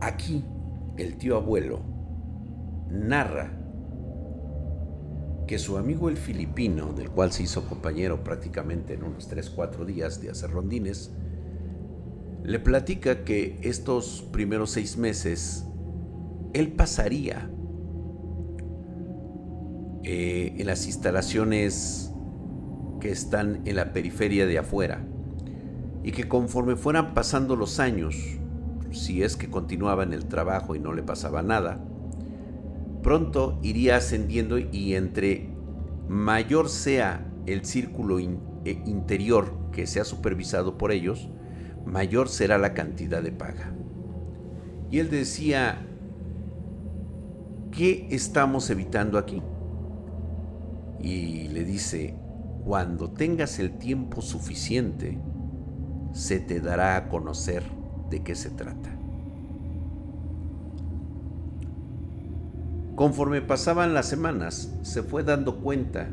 Aquí 0.00 0.44
el 0.98 1.16
tío 1.16 1.36
abuelo 1.36 1.95
narra 2.90 3.52
que 5.46 5.58
su 5.58 5.78
amigo 5.78 6.08
el 6.08 6.16
filipino, 6.16 6.92
del 6.92 7.10
cual 7.10 7.32
se 7.32 7.44
hizo 7.44 7.68
compañero 7.68 8.24
prácticamente 8.24 8.94
en 8.94 9.04
unos 9.04 9.30
3-4 9.30 9.84
días 9.84 10.20
de 10.20 10.30
hacer 10.30 10.50
rondines, 10.50 11.12
le 12.42 12.58
platica 12.58 13.24
que 13.24 13.58
estos 13.62 14.22
primeros 14.32 14.70
seis 14.70 14.96
meses 14.96 15.64
él 16.52 16.72
pasaría 16.72 17.50
eh, 20.02 20.54
en 20.56 20.66
las 20.66 20.86
instalaciones 20.86 22.12
que 23.00 23.10
están 23.10 23.62
en 23.66 23.76
la 23.76 23.92
periferia 23.92 24.46
de 24.46 24.58
afuera 24.58 25.04
y 26.02 26.12
que 26.12 26.28
conforme 26.28 26.76
fueran 26.76 27.14
pasando 27.14 27.56
los 27.56 27.80
años, 27.80 28.16
si 28.92 29.22
es 29.22 29.36
que 29.36 29.50
continuaba 29.50 30.04
en 30.04 30.12
el 30.12 30.26
trabajo 30.26 30.76
y 30.76 30.78
no 30.78 30.92
le 30.92 31.02
pasaba 31.02 31.42
nada, 31.42 31.84
pronto 33.06 33.60
iría 33.62 33.98
ascendiendo 33.98 34.58
y 34.58 34.94
entre 34.94 35.48
mayor 36.08 36.68
sea 36.68 37.24
el 37.46 37.64
círculo 37.64 38.18
eh, 38.18 38.26
interior 38.64 39.70
que 39.70 39.86
sea 39.86 40.04
supervisado 40.04 40.76
por 40.76 40.90
ellos, 40.90 41.28
mayor 41.84 42.28
será 42.28 42.58
la 42.58 42.74
cantidad 42.74 43.22
de 43.22 43.30
paga. 43.30 43.72
Y 44.90 44.98
él 44.98 45.08
decía, 45.08 45.86
¿qué 47.70 48.08
estamos 48.10 48.70
evitando 48.70 49.18
aquí? 49.18 49.40
y 50.98 51.46
le 51.46 51.64
dice, 51.64 52.16
cuando 52.64 53.12
tengas 53.12 53.60
el 53.60 53.78
tiempo 53.78 54.20
suficiente, 54.20 55.16
se 56.12 56.40
te 56.40 56.58
dará 56.58 56.96
a 56.96 57.08
conocer 57.08 57.62
de 58.10 58.24
qué 58.24 58.34
se 58.34 58.50
trata. 58.50 58.95
Conforme 62.96 63.42
pasaban 63.42 63.92
las 63.92 64.08
semanas, 64.08 64.74
se 64.80 65.02
fue 65.02 65.22
dando 65.22 65.58
cuenta 65.58 66.08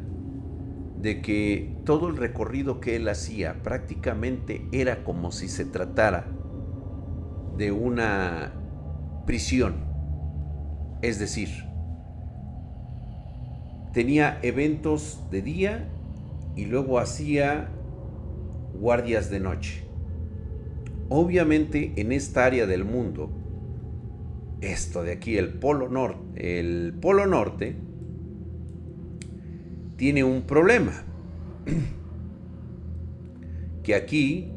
de 1.01 1.21
que 1.21 1.77
todo 1.85 2.09
el 2.09 2.17
recorrido 2.17 2.81
que 2.81 2.97
él 2.97 3.07
hacía 3.07 3.63
prácticamente 3.63 4.67
era 4.73 5.05
como 5.05 5.31
si 5.31 5.47
se 5.47 5.63
tratara 5.63 6.27
de 7.57 7.71
una 7.71 8.51
prisión. 9.25 9.75
Es 11.01 11.19
decir, 11.19 11.49
tenía 13.93 14.39
eventos 14.41 15.21
de 15.31 15.41
día 15.41 15.89
y 16.57 16.65
luego 16.65 16.99
hacía 16.99 17.69
guardias 18.77 19.29
de 19.29 19.39
noche. 19.39 19.85
Obviamente 21.07 21.93
en 21.95 22.11
esta 22.11 22.43
área 22.43 22.65
del 22.65 22.83
mundo, 22.83 23.42
esto 24.71 25.03
de 25.03 25.11
aquí, 25.11 25.37
el 25.37 25.53
Polo 25.53 25.89
Norte, 25.89 26.59
el 26.59 26.93
Polo 26.93 27.27
Norte 27.27 27.75
tiene 29.97 30.23
un 30.23 30.43
problema. 30.43 30.93
Que 33.83 33.95
aquí 33.95 34.49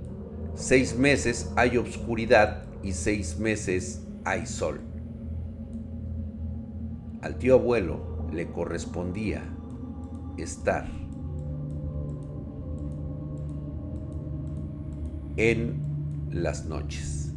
seis 0.54 0.96
meses 0.96 1.52
hay 1.56 1.76
obscuridad 1.78 2.62
y 2.84 2.92
seis 2.92 3.40
meses 3.40 4.06
hay 4.24 4.46
sol. 4.46 4.80
Al 7.22 7.36
tío 7.36 7.54
abuelo 7.54 8.28
le 8.32 8.46
correspondía 8.52 9.42
estar 10.38 10.86
en 15.36 15.82
las 16.30 16.66
noches, 16.66 17.34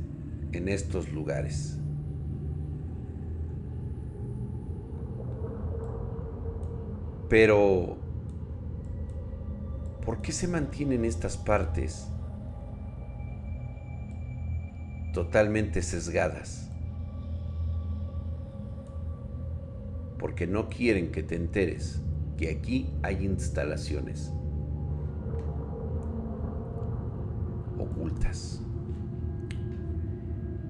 en 0.51 0.70
estos 0.70 1.11
lugares. 1.11 1.80
Pero, 7.30 7.97
¿por 10.03 10.21
qué 10.21 10.32
se 10.32 10.47
mantienen 10.47 11.05
estas 11.05 11.38
partes 11.38 12.07
totalmente 15.13 15.82
sesgadas? 15.82 16.65
porque 20.19 20.45
no 20.45 20.69
quieren 20.69 21.11
que 21.11 21.23
te 21.23 21.36
enteres 21.36 22.01
que 22.38 22.51
aquí 22.51 22.89
hay 23.01 23.25
instalaciones 23.25 24.32
vueltas. 27.99 28.61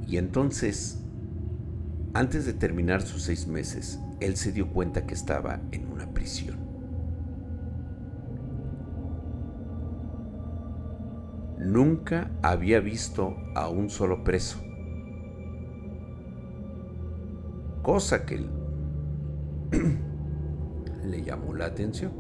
Y 0.08 0.18
entonces, 0.18 1.00
antes 2.14 2.46
de 2.46 2.54
terminar 2.54 3.02
sus 3.02 3.24
seis 3.24 3.48
meses, 3.48 4.00
él 4.20 4.36
se 4.36 4.52
dio 4.52 4.70
cuenta 4.72 5.06
que 5.06 5.14
estaba 5.14 5.62
en 5.72 5.92
una 5.92 6.09
Nunca 11.58 12.32
había 12.42 12.80
visto 12.80 13.36
a 13.54 13.70
un 13.70 13.90
solo 13.90 14.24
preso, 14.24 14.60
cosa 17.82 18.26
que 18.26 18.46
le 21.06 21.22
llamó 21.24 21.54
la 21.54 21.66
atención. 21.66 22.12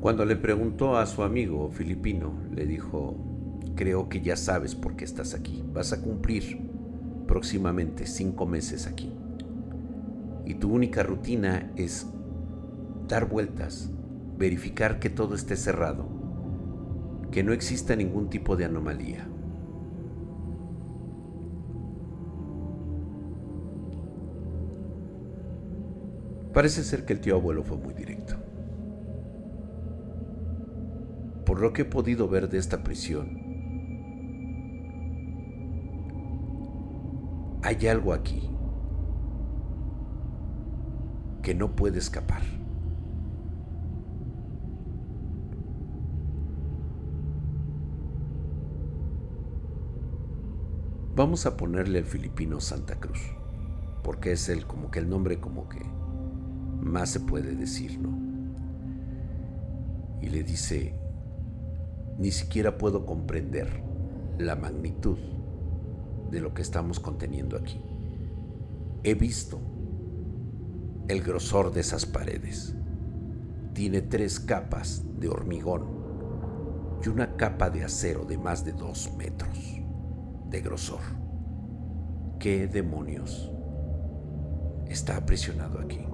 Cuando 0.00 0.24
le 0.24 0.36
preguntó 0.36 0.96
a 0.96 1.06
su 1.06 1.22
amigo 1.22 1.70
filipino, 1.70 2.34
le 2.54 2.66
dijo, 2.66 3.16
creo 3.76 4.08
que 4.08 4.20
ya 4.20 4.36
sabes 4.36 4.74
por 4.74 4.96
qué 4.96 5.04
estás 5.04 5.34
aquí. 5.34 5.64
Vas 5.72 5.92
a 5.92 6.02
cumplir 6.02 6.60
próximamente 7.26 8.06
cinco 8.06 8.44
meses 8.44 8.86
aquí. 8.86 9.12
Y 10.44 10.54
tu 10.54 10.72
única 10.72 11.02
rutina 11.02 11.70
es 11.76 12.06
dar 13.08 13.28
vueltas, 13.28 13.90
verificar 14.36 14.98
que 14.98 15.10
todo 15.10 15.34
esté 15.34 15.56
cerrado, 15.56 16.06
que 17.30 17.42
no 17.42 17.52
exista 17.52 17.94
ningún 17.94 18.28
tipo 18.28 18.56
de 18.56 18.64
anomalía. 18.64 19.28
Parece 26.52 26.84
ser 26.84 27.04
que 27.04 27.14
el 27.14 27.20
tío 27.20 27.36
abuelo 27.36 27.62
fue 27.62 27.78
muy 27.78 27.94
directo. 27.94 28.36
Por 31.46 31.60
lo 31.60 31.72
que 31.72 31.82
he 31.82 31.84
podido 31.86 32.28
ver 32.28 32.48
de 32.48 32.58
esta 32.58 32.82
prisión, 32.82 33.40
hay 37.62 37.86
algo 37.86 38.12
aquí 38.12 38.50
que 41.42 41.54
no 41.54 41.74
puede 41.74 41.98
escapar. 41.98 42.42
Vamos 51.14 51.44
a 51.44 51.56
ponerle 51.56 51.98
al 51.98 52.04
filipino 52.04 52.60
Santa 52.60 52.98
Cruz, 52.98 53.20
porque 54.02 54.32
es 54.32 54.48
el 54.48 54.66
como 54.66 54.90
que 54.90 54.98
el 54.98 55.10
nombre 55.10 55.40
como 55.40 55.68
que 55.68 55.80
más 56.80 57.10
se 57.10 57.20
puede 57.20 57.54
decir, 57.54 57.98
¿no? 57.98 58.18
Y 60.22 60.30
le 60.30 60.42
dice, 60.42 60.94
ni 62.18 62.30
siquiera 62.30 62.78
puedo 62.78 63.04
comprender 63.04 63.82
la 64.38 64.56
magnitud 64.56 65.18
de 66.30 66.40
lo 66.40 66.54
que 66.54 66.62
estamos 66.62 66.98
conteniendo 66.98 67.58
aquí. 67.58 67.80
He 69.04 69.14
visto 69.14 69.60
el 71.08 71.22
grosor 71.22 71.72
de 71.72 71.80
esas 71.80 72.06
paredes. 72.06 72.74
Tiene 73.74 74.02
tres 74.02 74.40
capas 74.40 75.02
de 75.18 75.28
hormigón 75.28 76.02
y 77.04 77.08
una 77.08 77.36
capa 77.36 77.70
de 77.70 77.84
acero 77.84 78.24
de 78.24 78.38
más 78.38 78.64
de 78.64 78.72
dos 78.72 79.12
metros 79.16 79.80
de 80.48 80.60
grosor. 80.60 81.00
¿Qué 82.38 82.66
demonios 82.66 83.50
está 84.86 85.16
aprisionado 85.16 85.78
aquí? 85.80 86.06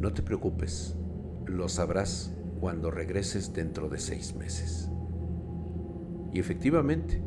No 0.00 0.12
te 0.12 0.22
preocupes, 0.22 0.96
lo 1.46 1.68
sabrás 1.68 2.34
cuando 2.60 2.90
regreses 2.90 3.52
dentro 3.52 3.88
de 3.88 3.98
seis 3.98 4.34
meses. 4.34 4.88
Y 6.32 6.40
efectivamente, 6.40 7.22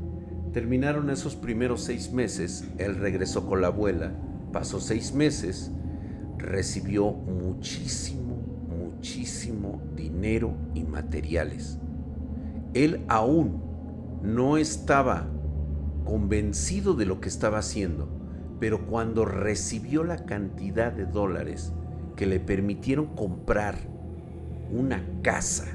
terminaron 0.54 1.10
esos 1.10 1.36
primeros 1.36 1.82
seis 1.84 2.12
meses, 2.12 2.68
él 2.78 2.96
regresó 2.96 3.46
con 3.46 3.62
la 3.62 3.68
abuela, 3.68 4.12
pasó 4.52 4.80
seis 4.80 5.14
meses, 5.14 5.72
recibió 6.38 7.12
muchísimo, 7.12 8.38
muchísimo 8.70 9.82
dinero 9.96 10.54
y 10.74 10.84
materiales. 10.84 11.78
Él 12.74 13.04
aún 13.08 13.62
no 14.22 14.58
estaba 14.58 15.28
convencido 16.06 16.94
de 16.94 17.06
lo 17.06 17.20
que 17.20 17.30
estaba 17.30 17.60
haciendo, 17.60 18.08
pero 18.60 18.88
cuando 18.88 19.26
recibió 19.26 20.04
la 20.04 20.26
cantidad 20.26 20.92
de 20.92 21.06
dólares 21.06 21.74
que 22.16 22.26
le 22.26 22.40
permitieron 22.40 23.08
comprar 23.16 23.76
una 24.72 25.04
casa 25.22 25.66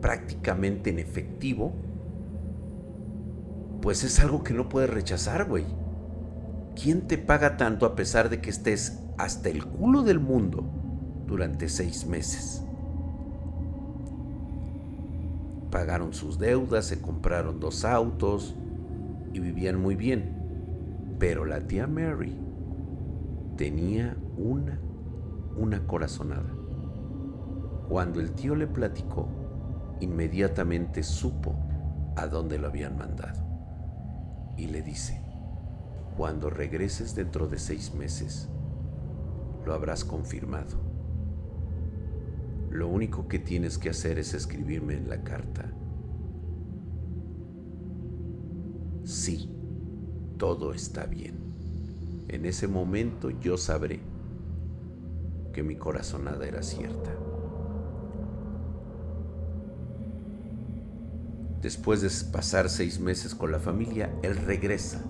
prácticamente 0.00 0.90
en 0.90 0.98
efectivo, 0.98 1.72
pues 3.80 4.02
es 4.02 4.18
algo 4.20 4.42
que 4.42 4.54
no 4.54 4.68
puedes 4.68 4.90
rechazar, 4.90 5.48
güey. 5.48 5.64
¿Quién 6.80 7.06
te 7.06 7.18
paga 7.18 7.56
tanto 7.56 7.86
a 7.86 7.94
pesar 7.94 8.28
de 8.28 8.40
que 8.40 8.50
estés 8.50 9.00
hasta 9.18 9.48
el 9.48 9.64
culo 9.64 10.02
del 10.02 10.20
mundo 10.20 10.64
durante 11.26 11.68
seis 11.68 12.06
meses? 12.06 12.62
Pagaron 15.70 16.12
sus 16.12 16.38
deudas, 16.38 16.86
se 16.86 17.00
compraron 17.00 17.60
dos 17.60 17.84
autos 17.84 18.54
y 19.32 19.40
vivían 19.40 19.80
muy 19.80 19.96
bien. 19.96 20.36
Pero 21.18 21.44
la 21.44 21.60
tía 21.66 21.86
Mary 21.86 22.36
tenía 23.56 24.16
una, 24.36 24.80
una 25.56 25.86
corazonada. 25.86 26.54
Cuando 27.88 28.20
el 28.20 28.32
tío 28.32 28.54
le 28.54 28.66
platicó, 28.66 29.28
inmediatamente 30.00 31.02
supo 31.02 31.54
a 32.16 32.26
dónde 32.26 32.58
lo 32.58 32.68
habían 32.68 32.96
mandado 32.96 33.47
y 34.58 34.66
le 34.66 34.82
dice, 34.82 35.22
cuando 36.16 36.50
regreses 36.50 37.14
dentro 37.14 37.46
de 37.46 37.58
seis 37.58 37.94
meses, 37.94 38.48
lo 39.64 39.72
habrás 39.72 40.04
confirmado. 40.04 40.76
Lo 42.70 42.88
único 42.88 43.28
que 43.28 43.38
tienes 43.38 43.78
que 43.78 43.90
hacer 43.90 44.18
es 44.18 44.34
escribirme 44.34 44.94
en 44.94 45.08
la 45.08 45.22
carta. 45.22 45.72
Sí, 49.04 49.48
todo 50.36 50.74
está 50.74 51.06
bien. 51.06 51.38
En 52.28 52.44
ese 52.44 52.68
momento 52.68 53.30
yo 53.30 53.56
sabré 53.56 54.00
que 55.52 55.62
mi 55.62 55.76
corazonada 55.76 56.46
era 56.46 56.62
cierta. 56.62 57.10
Después 61.60 62.00
de 62.02 62.30
pasar 62.30 62.68
seis 62.68 63.00
meses 63.00 63.34
con 63.34 63.50
la 63.50 63.58
familia, 63.58 64.14
él 64.22 64.36
regresa 64.36 65.02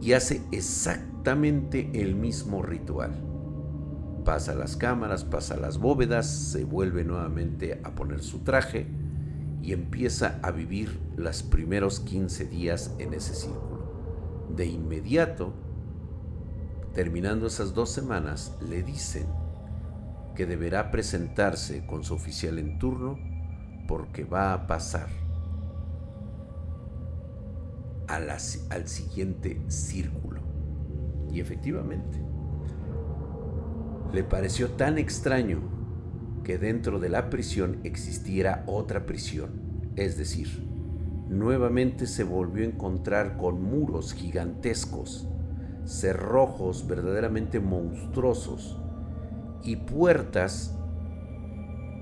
y 0.00 0.12
hace 0.12 0.42
exactamente 0.52 1.90
el 1.94 2.14
mismo 2.14 2.60
ritual. 2.60 3.14
Pasa 4.26 4.54
las 4.54 4.76
cámaras, 4.76 5.24
pasa 5.24 5.56
las 5.56 5.78
bóvedas, 5.78 6.26
se 6.26 6.64
vuelve 6.64 7.04
nuevamente 7.04 7.80
a 7.82 7.94
poner 7.94 8.22
su 8.22 8.40
traje 8.40 8.86
y 9.62 9.72
empieza 9.72 10.38
a 10.42 10.50
vivir 10.50 11.00
los 11.16 11.42
primeros 11.42 12.00
15 12.00 12.44
días 12.44 12.94
en 12.98 13.14
ese 13.14 13.34
círculo. 13.34 14.44
De 14.54 14.66
inmediato, 14.66 15.54
terminando 16.92 17.46
esas 17.46 17.72
dos 17.72 17.88
semanas, 17.90 18.54
le 18.68 18.82
dicen 18.82 19.26
que 20.36 20.44
deberá 20.44 20.90
presentarse 20.90 21.86
con 21.86 22.04
su 22.04 22.12
oficial 22.12 22.58
en 22.58 22.78
turno 22.78 23.18
porque 23.88 24.24
va 24.24 24.52
a 24.52 24.66
pasar 24.66 25.23
al 28.14 28.88
siguiente 28.88 29.60
círculo. 29.68 30.40
Y 31.32 31.40
efectivamente, 31.40 32.18
le 34.12 34.22
pareció 34.22 34.70
tan 34.70 34.98
extraño 34.98 35.60
que 36.44 36.58
dentro 36.58 37.00
de 37.00 37.08
la 37.08 37.30
prisión 37.30 37.80
existiera 37.82 38.62
otra 38.66 39.06
prisión. 39.06 39.50
Es 39.96 40.16
decir, 40.16 40.64
nuevamente 41.28 42.06
se 42.06 42.22
volvió 42.22 42.64
a 42.64 42.68
encontrar 42.68 43.36
con 43.36 43.62
muros 43.62 44.12
gigantescos, 44.12 45.26
cerrojos 45.84 46.86
verdaderamente 46.86 47.58
monstruosos 47.58 48.78
y 49.64 49.76
puertas 49.76 50.76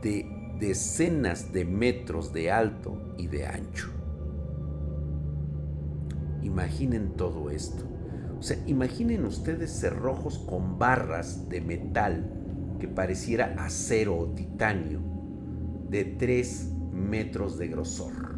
de 0.02 0.26
decenas 0.60 1.52
de 1.52 1.64
metros 1.64 2.32
de 2.32 2.50
alto 2.50 3.14
y 3.16 3.28
de 3.28 3.46
ancho. 3.46 4.01
Imaginen 6.43 7.12
todo 7.16 7.51
esto. 7.51 7.84
O 8.38 8.43
sea, 8.43 8.59
imaginen 8.66 9.24
ustedes 9.24 9.70
cerrojos 9.70 10.38
con 10.38 10.78
barras 10.78 11.49
de 11.49 11.61
metal 11.61 12.28
que 12.80 12.88
pareciera 12.88 13.55
acero 13.59 14.18
o 14.18 14.26
titanio 14.28 15.01
de 15.88 16.05
3 16.05 16.72
metros 16.93 17.59
de 17.59 17.68
grosor. 17.68 18.32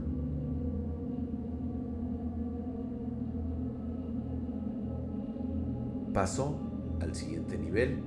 Pasó 6.12 6.60
al 7.00 7.14
siguiente 7.14 7.58
nivel 7.58 8.02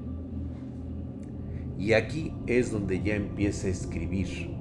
Y 1.78 1.94
aquí 1.94 2.34
es 2.48 2.72
donde 2.72 3.04
ya 3.04 3.16
empieza 3.16 3.68
a 3.68 3.70
escribir 3.70 4.56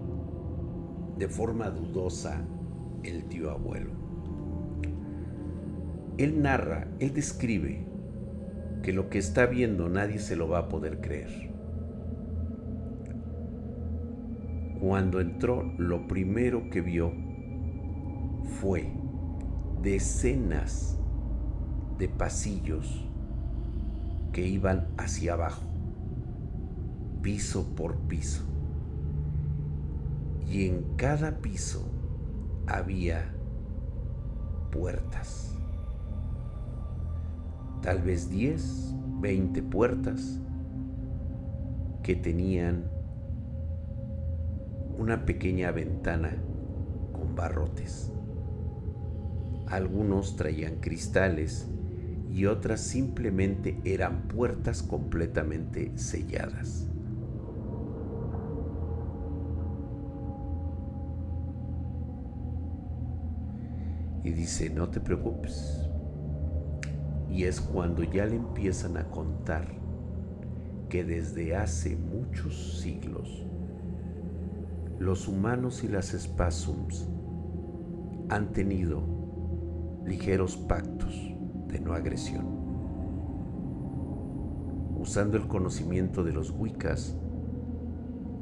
de 1.16 1.28
forma 1.28 1.70
dudosa 1.70 2.42
el 3.02 3.24
tío 3.24 3.50
abuelo. 3.50 3.95
Él 6.18 6.40
narra, 6.42 6.86
él 6.98 7.12
describe 7.12 7.86
que 8.82 8.92
lo 8.92 9.10
que 9.10 9.18
está 9.18 9.46
viendo 9.46 9.88
nadie 9.88 10.18
se 10.18 10.36
lo 10.36 10.48
va 10.48 10.60
a 10.60 10.68
poder 10.68 11.00
creer. 11.00 11.50
Cuando 14.80 15.20
entró, 15.20 15.64
lo 15.78 16.06
primero 16.06 16.70
que 16.70 16.80
vio 16.80 17.12
fue 18.60 18.92
decenas 19.82 20.98
de 21.98 22.08
pasillos 22.08 23.06
que 24.32 24.46
iban 24.46 24.86
hacia 24.98 25.32
abajo, 25.32 25.62
piso 27.22 27.74
por 27.74 27.96
piso. 28.00 28.44
Y 30.46 30.66
en 30.66 30.96
cada 30.96 31.38
piso 31.38 31.88
había 32.66 33.32
puertas. 34.70 35.55
Tal 37.86 38.02
vez 38.02 38.28
10, 38.28 38.96
20 39.20 39.62
puertas 39.62 40.40
que 42.02 42.16
tenían 42.16 42.90
una 44.98 45.24
pequeña 45.24 45.70
ventana 45.70 46.34
con 47.12 47.36
barrotes. 47.36 48.10
Algunos 49.68 50.34
traían 50.34 50.80
cristales 50.80 51.68
y 52.32 52.46
otras 52.46 52.80
simplemente 52.80 53.78
eran 53.84 54.22
puertas 54.22 54.82
completamente 54.82 55.96
selladas. 55.96 56.88
Y 64.24 64.32
dice, 64.32 64.70
no 64.70 64.88
te 64.88 64.98
preocupes. 64.98 65.85
Y 67.36 67.44
es 67.44 67.60
cuando 67.60 68.02
ya 68.02 68.24
le 68.24 68.36
empiezan 68.36 68.96
a 68.96 69.10
contar 69.10 69.68
que 70.88 71.04
desde 71.04 71.54
hace 71.54 71.94
muchos 71.94 72.80
siglos 72.80 73.44
los 74.98 75.28
humanos 75.28 75.84
y 75.84 75.88
las 75.88 76.12
spasums 76.18 77.06
han 78.30 78.54
tenido 78.54 79.02
ligeros 80.06 80.56
pactos 80.56 81.14
de 81.68 81.78
no 81.78 81.92
agresión. 81.92 82.46
Usando 84.98 85.36
el 85.36 85.46
conocimiento 85.46 86.24
de 86.24 86.32
los 86.32 86.50
Wiccas, 86.52 87.14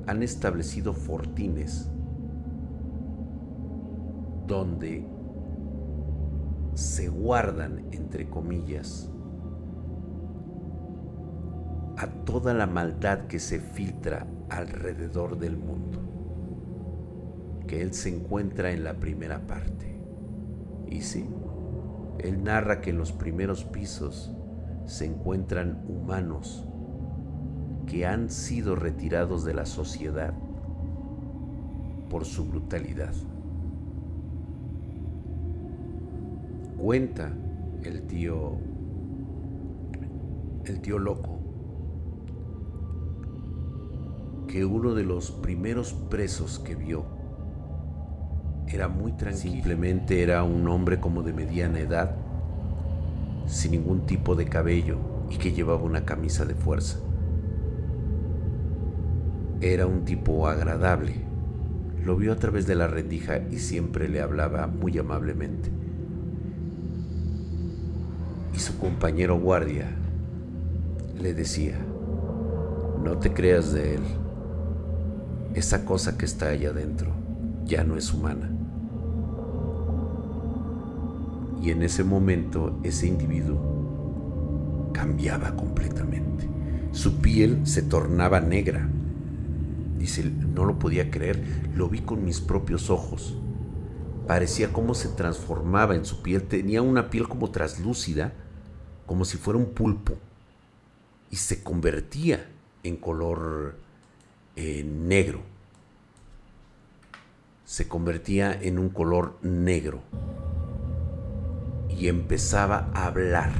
han 0.06 0.22
establecido 0.22 0.92
fortines 0.92 1.90
donde 4.46 5.13
se 6.74 7.08
guardan, 7.08 7.86
entre 7.92 8.28
comillas, 8.28 9.10
a 11.96 12.06
toda 12.24 12.54
la 12.54 12.66
maldad 12.66 13.26
que 13.26 13.38
se 13.38 13.60
filtra 13.60 14.26
alrededor 14.50 15.38
del 15.38 15.56
mundo 15.56 16.04
que 17.66 17.80
él 17.80 17.94
se 17.94 18.14
encuentra 18.14 18.72
en 18.72 18.84
la 18.84 18.94
primera 18.94 19.46
parte. 19.46 20.00
Y 20.86 21.00
sí, 21.00 21.28
él 22.18 22.44
narra 22.44 22.80
que 22.80 22.90
en 22.90 22.98
los 22.98 23.12
primeros 23.12 23.64
pisos 23.64 24.32
se 24.86 25.06
encuentran 25.06 25.84
humanos 25.88 26.66
que 27.86 28.06
han 28.06 28.30
sido 28.30 28.76
retirados 28.76 29.44
de 29.44 29.54
la 29.54 29.66
sociedad 29.66 30.34
por 32.08 32.24
su 32.24 32.46
brutalidad. 32.46 33.14
Cuenta 36.84 37.32
el 37.82 38.02
tío 38.02 38.58
el 40.66 40.82
tío 40.82 40.98
loco 40.98 41.38
que 44.46 44.66
uno 44.66 44.92
de 44.92 45.02
los 45.02 45.30
primeros 45.30 45.94
presos 45.94 46.58
que 46.58 46.74
vio 46.74 47.06
era 48.68 48.88
muy 48.88 49.12
tranquilo. 49.12 49.54
Simplemente 49.54 50.22
era 50.22 50.42
un 50.42 50.68
hombre 50.68 51.00
como 51.00 51.22
de 51.22 51.32
mediana 51.32 51.80
edad, 51.80 52.16
sin 53.46 53.70
ningún 53.70 54.04
tipo 54.04 54.34
de 54.34 54.44
cabello 54.44 54.98
y 55.30 55.38
que 55.38 55.52
llevaba 55.52 55.82
una 55.82 56.04
camisa 56.04 56.44
de 56.44 56.54
fuerza. 56.54 56.98
Era 59.62 59.86
un 59.86 60.04
tipo 60.04 60.48
agradable. 60.48 61.14
Lo 62.04 62.14
vio 62.16 62.30
a 62.30 62.36
través 62.36 62.66
de 62.66 62.74
la 62.74 62.88
rendija 62.88 63.38
y 63.38 63.56
siempre 63.56 64.06
le 64.06 64.20
hablaba 64.20 64.66
muy 64.66 64.98
amablemente. 64.98 65.83
Y 68.54 68.58
su 68.58 68.78
compañero 68.78 69.38
guardia 69.38 69.90
le 71.20 71.34
decía, 71.34 71.76
no 73.02 73.18
te 73.18 73.32
creas 73.32 73.72
de 73.72 73.96
él, 73.96 74.02
esa 75.54 75.84
cosa 75.84 76.16
que 76.16 76.24
está 76.24 76.48
allá 76.48 76.70
adentro 76.70 77.10
ya 77.64 77.84
no 77.84 77.96
es 77.96 78.12
humana. 78.12 78.50
Y 81.62 81.70
en 81.70 81.82
ese 81.82 82.04
momento 82.04 82.78
ese 82.82 83.06
individuo 83.06 84.90
cambiaba 84.92 85.56
completamente. 85.56 86.48
Su 86.92 87.20
piel 87.20 87.66
se 87.66 87.82
tornaba 87.82 88.40
negra. 88.40 88.88
Dice, 89.98 90.24
no 90.24 90.64
lo 90.64 90.78
podía 90.78 91.10
creer, 91.10 91.42
lo 91.74 91.88
vi 91.88 92.00
con 92.00 92.24
mis 92.24 92.40
propios 92.40 92.90
ojos. 92.90 93.36
Parecía 94.26 94.72
como 94.72 94.94
se 94.94 95.08
transformaba 95.08 95.94
en 95.94 96.04
su 96.04 96.22
piel, 96.22 96.42
tenía 96.42 96.82
una 96.82 97.10
piel 97.10 97.28
como 97.28 97.50
traslúcida, 97.50 98.32
como 99.06 99.24
si 99.24 99.36
fuera 99.36 99.58
un 99.58 99.66
pulpo, 99.66 100.14
y 101.30 101.36
se 101.36 101.62
convertía 101.62 102.46
en 102.84 102.96
color 102.96 103.76
eh, 104.56 104.84
negro. 104.84 105.40
Se 107.64 107.88
convertía 107.88 108.52
en 108.52 108.78
un 108.78 108.90
color 108.90 109.36
negro. 109.42 110.00
Y 111.88 112.08
empezaba 112.08 112.90
a 112.94 113.06
hablar 113.06 113.52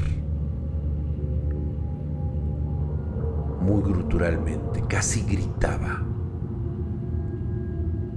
muy 3.61 3.82
gruturalmente, 3.82 4.84
casi 4.88 5.22
gritaba. 5.22 6.03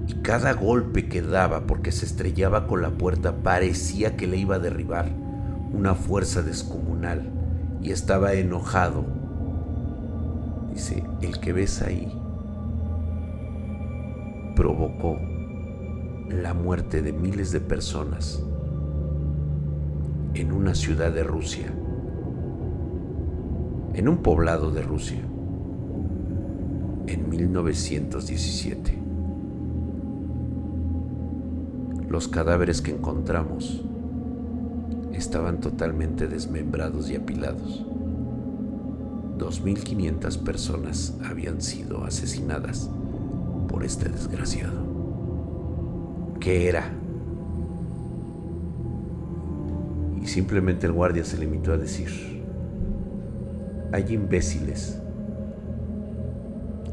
Y 0.07 0.21
cada 0.21 0.53
golpe 0.53 1.07
que 1.09 1.21
daba 1.21 1.65
porque 1.65 1.91
se 1.91 2.05
estrellaba 2.05 2.67
con 2.67 2.81
la 2.81 2.91
puerta 2.91 3.37
parecía 3.37 4.15
que 4.15 4.27
le 4.27 4.37
iba 4.37 4.55
a 4.55 4.59
derribar 4.59 5.26
una 5.73 5.95
fuerza 5.95 6.41
descomunal 6.41 7.29
y 7.81 7.91
estaba 7.91 8.33
enojado. 8.33 9.05
Dice, 10.73 11.03
el 11.21 11.39
que 11.39 11.53
ves 11.53 11.81
ahí 11.81 12.11
provocó 14.55 15.17
la 16.29 16.53
muerte 16.53 17.01
de 17.01 17.13
miles 17.13 17.51
de 17.51 17.61
personas 17.61 18.41
en 20.33 20.51
una 20.51 20.75
ciudad 20.75 21.11
de 21.11 21.23
Rusia, 21.23 21.67
en 23.93 24.09
un 24.09 24.17
poblado 24.17 24.71
de 24.71 24.81
Rusia, 24.81 25.21
en 27.07 27.29
1917. 27.29 28.97
Los 32.09 32.27
cadáveres 32.27 32.81
que 32.81 32.91
encontramos 32.91 33.83
estaban 35.17 35.59
totalmente 35.59 36.27
desmembrados 36.27 37.09
y 37.09 37.15
apilados. 37.15 37.85
2.500 39.37 40.37
personas 40.43 41.15
habían 41.23 41.61
sido 41.61 42.03
asesinadas 42.03 42.89
por 43.67 43.83
este 43.83 44.09
desgraciado 44.09 44.87
qué 46.39 46.69
era. 46.69 46.91
Y 50.21 50.27
simplemente 50.27 50.85
el 50.85 50.93
guardia 50.93 51.23
se 51.23 51.37
limitó 51.37 51.73
a 51.73 51.77
decir, 51.77 52.41
hay 53.91 54.05
imbéciles 54.13 54.99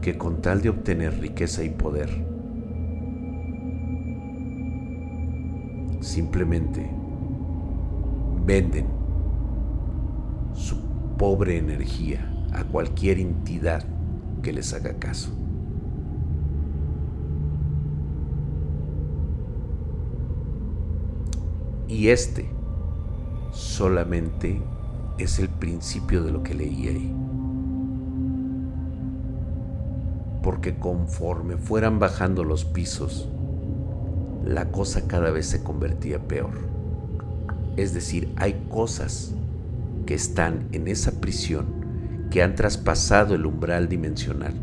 que 0.00 0.18
con 0.18 0.42
tal 0.42 0.60
de 0.60 0.68
obtener 0.68 1.18
riqueza 1.20 1.64
y 1.64 1.70
poder, 1.70 2.10
simplemente 6.00 6.90
venden 8.44 8.86
su 10.54 10.76
pobre 11.18 11.58
energía 11.58 12.30
a 12.52 12.64
cualquier 12.64 13.18
entidad 13.18 13.84
que 14.42 14.52
les 14.52 14.72
haga 14.72 14.98
caso. 14.98 15.30
Y 21.88 22.08
este 22.08 22.48
solamente 23.52 24.60
es 25.18 25.38
el 25.38 25.48
principio 25.48 26.22
de 26.22 26.32
lo 26.32 26.42
que 26.42 26.54
leí 26.54 26.88
ahí. 26.88 27.14
porque 30.44 30.78
conforme 30.78 31.56
fueran 31.56 31.98
bajando 31.98 32.44
los 32.44 32.66
pisos, 32.66 33.26
la 34.44 34.70
cosa 34.70 35.08
cada 35.08 35.30
vez 35.30 35.46
se 35.46 35.62
convertía 35.62 36.18
peor. 36.28 36.73
Es 37.76 37.94
decir, 37.94 38.32
hay 38.36 38.66
cosas 38.68 39.34
que 40.06 40.14
están 40.14 40.68
en 40.72 40.88
esa 40.88 41.12
prisión 41.20 41.66
que 42.30 42.42
han 42.42 42.54
traspasado 42.54 43.34
el 43.34 43.46
umbral 43.46 43.88
dimensional. 43.88 44.54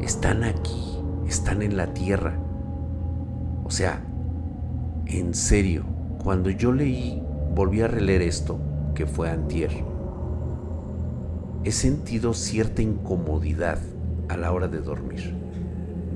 Están 0.00 0.44
aquí, 0.44 0.98
están 1.26 1.62
en 1.62 1.76
la 1.76 1.92
tierra. 1.92 2.38
O 3.64 3.70
sea, 3.70 4.02
en 5.06 5.34
serio, 5.34 5.84
cuando 6.22 6.50
yo 6.50 6.72
leí, 6.72 7.22
volví 7.54 7.80
a 7.80 7.88
releer 7.88 8.22
esto, 8.22 8.58
que 8.94 9.06
fue 9.06 9.30
antier, 9.30 9.70
he 11.64 11.72
sentido 11.72 12.32
cierta 12.34 12.82
incomodidad 12.82 13.78
a 14.28 14.36
la 14.36 14.52
hora 14.52 14.68
de 14.68 14.80
dormir. 14.80 15.34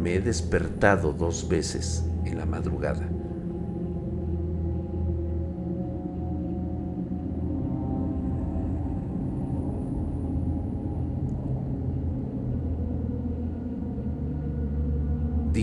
Me 0.01 0.15
he 0.15 0.21
despertado 0.21 1.13
dos 1.13 1.49
veces 1.49 2.05
en 2.25 2.39
la 2.39 2.47
madrugada. 2.47 3.09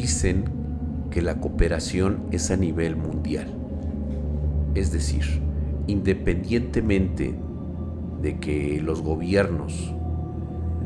Dicen 0.01 0.45
que 1.11 1.21
la 1.21 1.39
cooperación 1.39 2.23
es 2.31 2.49
a 2.49 2.57
nivel 2.57 2.95
mundial. 2.95 3.45
Es 4.73 4.91
decir, 4.91 5.21
independientemente 5.85 7.35
de 8.19 8.39
que 8.39 8.81
los 8.81 9.03
gobiernos 9.03 9.93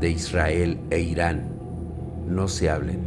de 0.01 0.09
Israel 0.09 0.81
e 0.89 0.99
Irán 0.99 1.45
no 2.27 2.49
se 2.49 2.69
hablen, 2.69 2.99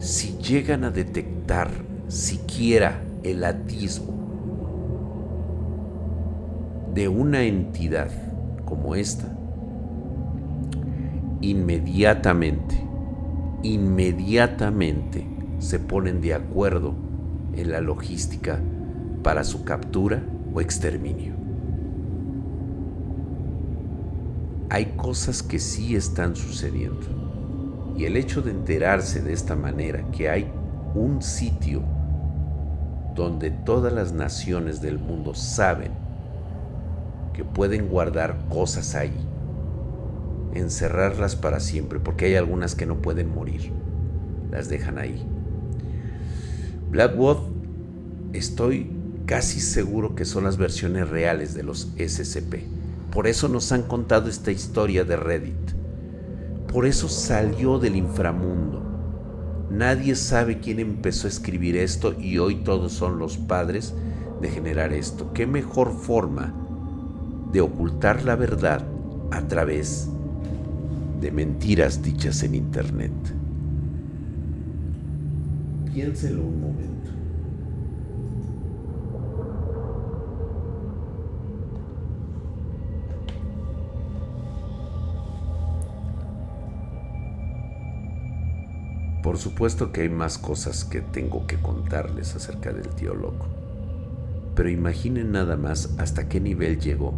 si 0.00 0.36
llegan 0.38 0.82
a 0.82 0.90
detectar 0.90 1.70
siquiera 2.08 3.00
el 3.22 3.44
atisbo 3.44 4.12
de 6.92 7.06
una 7.06 7.44
entidad 7.44 8.10
como 8.64 8.96
esta, 8.96 9.32
inmediatamente, 11.40 12.91
inmediatamente 13.62 15.26
se 15.58 15.78
ponen 15.78 16.20
de 16.20 16.34
acuerdo 16.34 16.94
en 17.54 17.70
la 17.70 17.80
logística 17.80 18.58
para 19.22 19.44
su 19.44 19.64
captura 19.64 20.22
o 20.52 20.60
exterminio. 20.60 21.34
Hay 24.70 24.86
cosas 24.96 25.42
que 25.42 25.58
sí 25.58 25.94
están 25.94 26.34
sucediendo. 26.34 27.06
Y 27.96 28.06
el 28.06 28.16
hecho 28.16 28.40
de 28.40 28.52
enterarse 28.52 29.20
de 29.20 29.32
esta 29.32 29.54
manera 29.54 30.02
que 30.12 30.30
hay 30.30 30.50
un 30.94 31.20
sitio 31.22 31.82
donde 33.14 33.50
todas 33.50 33.92
las 33.92 34.12
naciones 34.12 34.80
del 34.80 34.98
mundo 34.98 35.34
saben 35.34 35.92
que 37.34 37.44
pueden 37.44 37.88
guardar 37.88 38.36
cosas 38.48 38.94
ahí, 38.94 39.12
encerrarlas 40.54 41.36
para 41.36 41.60
siempre, 41.60 42.00
porque 42.00 42.26
hay 42.26 42.34
algunas 42.36 42.74
que 42.74 42.86
no 42.86 43.02
pueden 43.02 43.34
morir, 43.34 43.72
las 44.50 44.68
dejan 44.68 44.98
ahí. 44.98 45.26
Blackwood, 46.90 47.38
estoy 48.32 48.90
casi 49.26 49.60
seguro 49.60 50.14
que 50.14 50.24
son 50.24 50.44
las 50.44 50.56
versiones 50.56 51.08
reales 51.08 51.54
de 51.54 51.62
los 51.62 51.92
SCP. 51.96 52.56
Por 53.10 53.26
eso 53.26 53.48
nos 53.48 53.72
han 53.72 53.82
contado 53.82 54.28
esta 54.28 54.50
historia 54.50 55.04
de 55.04 55.16
Reddit. 55.16 55.72
Por 56.70 56.86
eso 56.86 57.08
salió 57.08 57.78
del 57.78 57.96
inframundo. 57.96 58.82
Nadie 59.70 60.16
sabe 60.16 60.60
quién 60.60 60.80
empezó 60.80 61.26
a 61.26 61.30
escribir 61.30 61.76
esto 61.76 62.14
y 62.18 62.38
hoy 62.38 62.56
todos 62.56 62.92
son 62.92 63.18
los 63.18 63.38
padres 63.38 63.94
de 64.40 64.50
generar 64.50 64.92
esto. 64.92 65.32
¿Qué 65.32 65.46
mejor 65.46 65.94
forma 65.94 66.54
de 67.52 67.60
ocultar 67.60 68.24
la 68.24 68.36
verdad 68.36 68.86
a 69.30 69.48
través 69.48 70.08
de 70.08 70.21
mentiras 71.30 72.02
dichas 72.02 72.42
en 72.42 72.54
Internet? 72.54 73.12
Piénselo 75.92 76.42
un 76.42 76.60
momento. 76.60 76.92
Por 89.22 89.38
supuesto 89.38 89.92
que 89.92 90.02
hay 90.02 90.08
más 90.08 90.36
cosas 90.36 90.84
que 90.84 91.00
tengo 91.00 91.46
que 91.46 91.56
contarles 91.56 92.34
acerca 92.34 92.72
del 92.72 92.88
tío 92.88 93.14
loco. 93.14 93.46
Pero 94.54 94.68
imaginen 94.68 95.32
nada 95.32 95.56
más 95.56 95.94
hasta 95.98 96.28
qué 96.28 96.40
nivel 96.40 96.80
llegó. 96.80 97.14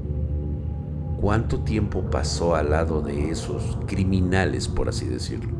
¿Cuánto 1.21 1.61
tiempo 1.61 2.03
pasó 2.11 2.55
al 2.55 2.71
lado 2.71 3.01
de 3.01 3.31
esos 3.31 3.79
criminales, 3.87 4.69
por 4.69 4.89
así 4.89 5.07
decirlo? 5.07 5.53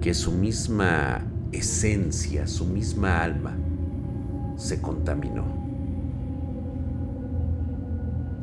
Que 0.00 0.14
su 0.14 0.32
misma 0.32 1.24
esencia, 1.52 2.46
su 2.46 2.64
misma 2.64 3.22
alma, 3.22 3.56
se 4.56 4.80
contaminó. 4.80 5.44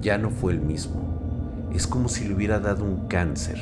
Ya 0.01 0.17
no 0.17 0.29
fue 0.29 0.53
el 0.53 0.61
mismo. 0.61 1.69
Es 1.73 1.87
como 1.87 2.07
si 2.07 2.25
le 2.27 2.35
hubiera 2.35 2.59
dado 2.59 2.85
un 2.85 3.07
cáncer 3.07 3.57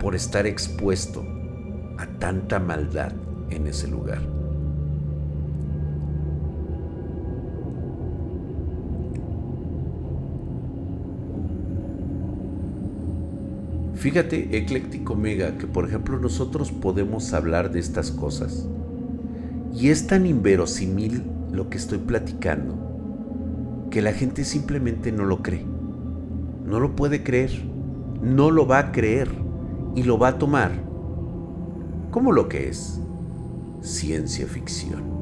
por 0.00 0.14
estar 0.14 0.46
expuesto 0.46 1.22
a 1.98 2.06
tanta 2.18 2.58
maldad 2.58 3.12
en 3.50 3.66
ese 3.66 3.88
lugar. 3.88 4.39
Fíjate, 14.00 14.56
ecléctico 14.56 15.14
mega, 15.14 15.58
que 15.58 15.66
por 15.66 15.86
ejemplo 15.86 16.18
nosotros 16.18 16.72
podemos 16.72 17.34
hablar 17.34 17.70
de 17.70 17.80
estas 17.80 18.10
cosas. 18.10 18.66
Y 19.74 19.90
es 19.90 20.06
tan 20.06 20.24
inverosímil 20.24 21.22
lo 21.52 21.68
que 21.68 21.76
estoy 21.76 21.98
platicando, 21.98 23.88
que 23.90 24.00
la 24.00 24.14
gente 24.14 24.44
simplemente 24.44 25.12
no 25.12 25.26
lo 25.26 25.42
cree. 25.42 25.66
No 26.64 26.80
lo 26.80 26.96
puede 26.96 27.22
creer. 27.22 27.50
No 28.22 28.50
lo 28.50 28.66
va 28.66 28.78
a 28.78 28.90
creer 28.90 29.28
y 29.94 30.02
lo 30.04 30.18
va 30.18 30.28
a 30.28 30.38
tomar 30.38 30.72
como 32.10 32.32
lo 32.32 32.48
que 32.48 32.70
es 32.70 32.98
ciencia 33.82 34.46
ficción. 34.46 35.19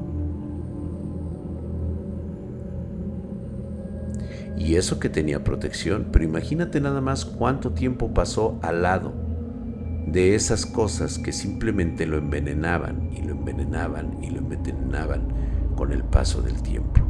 Y 4.59 4.75
eso 4.75 4.99
que 4.99 5.09
tenía 5.09 5.45
protección, 5.45 6.09
pero 6.13 6.25
imagínate 6.25 6.81
nada 6.81 7.01
más 7.01 7.25
cuánto 7.25 7.73
tiempo 7.73 8.13
pasó 8.13 8.59
al 8.63 8.83
lado 8.83 9.13
de 10.07 10.35
esas 10.35 10.67
cosas 10.67 11.19
que 11.19 11.33
simplemente 11.33 12.07
lo 12.07 12.19
envenenaban 12.19 13.11
y 13.13 13.23
lo 13.23 13.33
envenenaban 13.33 14.23
y 14.23 14.31
lo 14.31 14.39
envenenaban 14.39 15.29
con 15.77 15.93
el 15.93 16.03
paso 16.03 16.43
del 16.43 16.61
tiempo. 16.63 17.01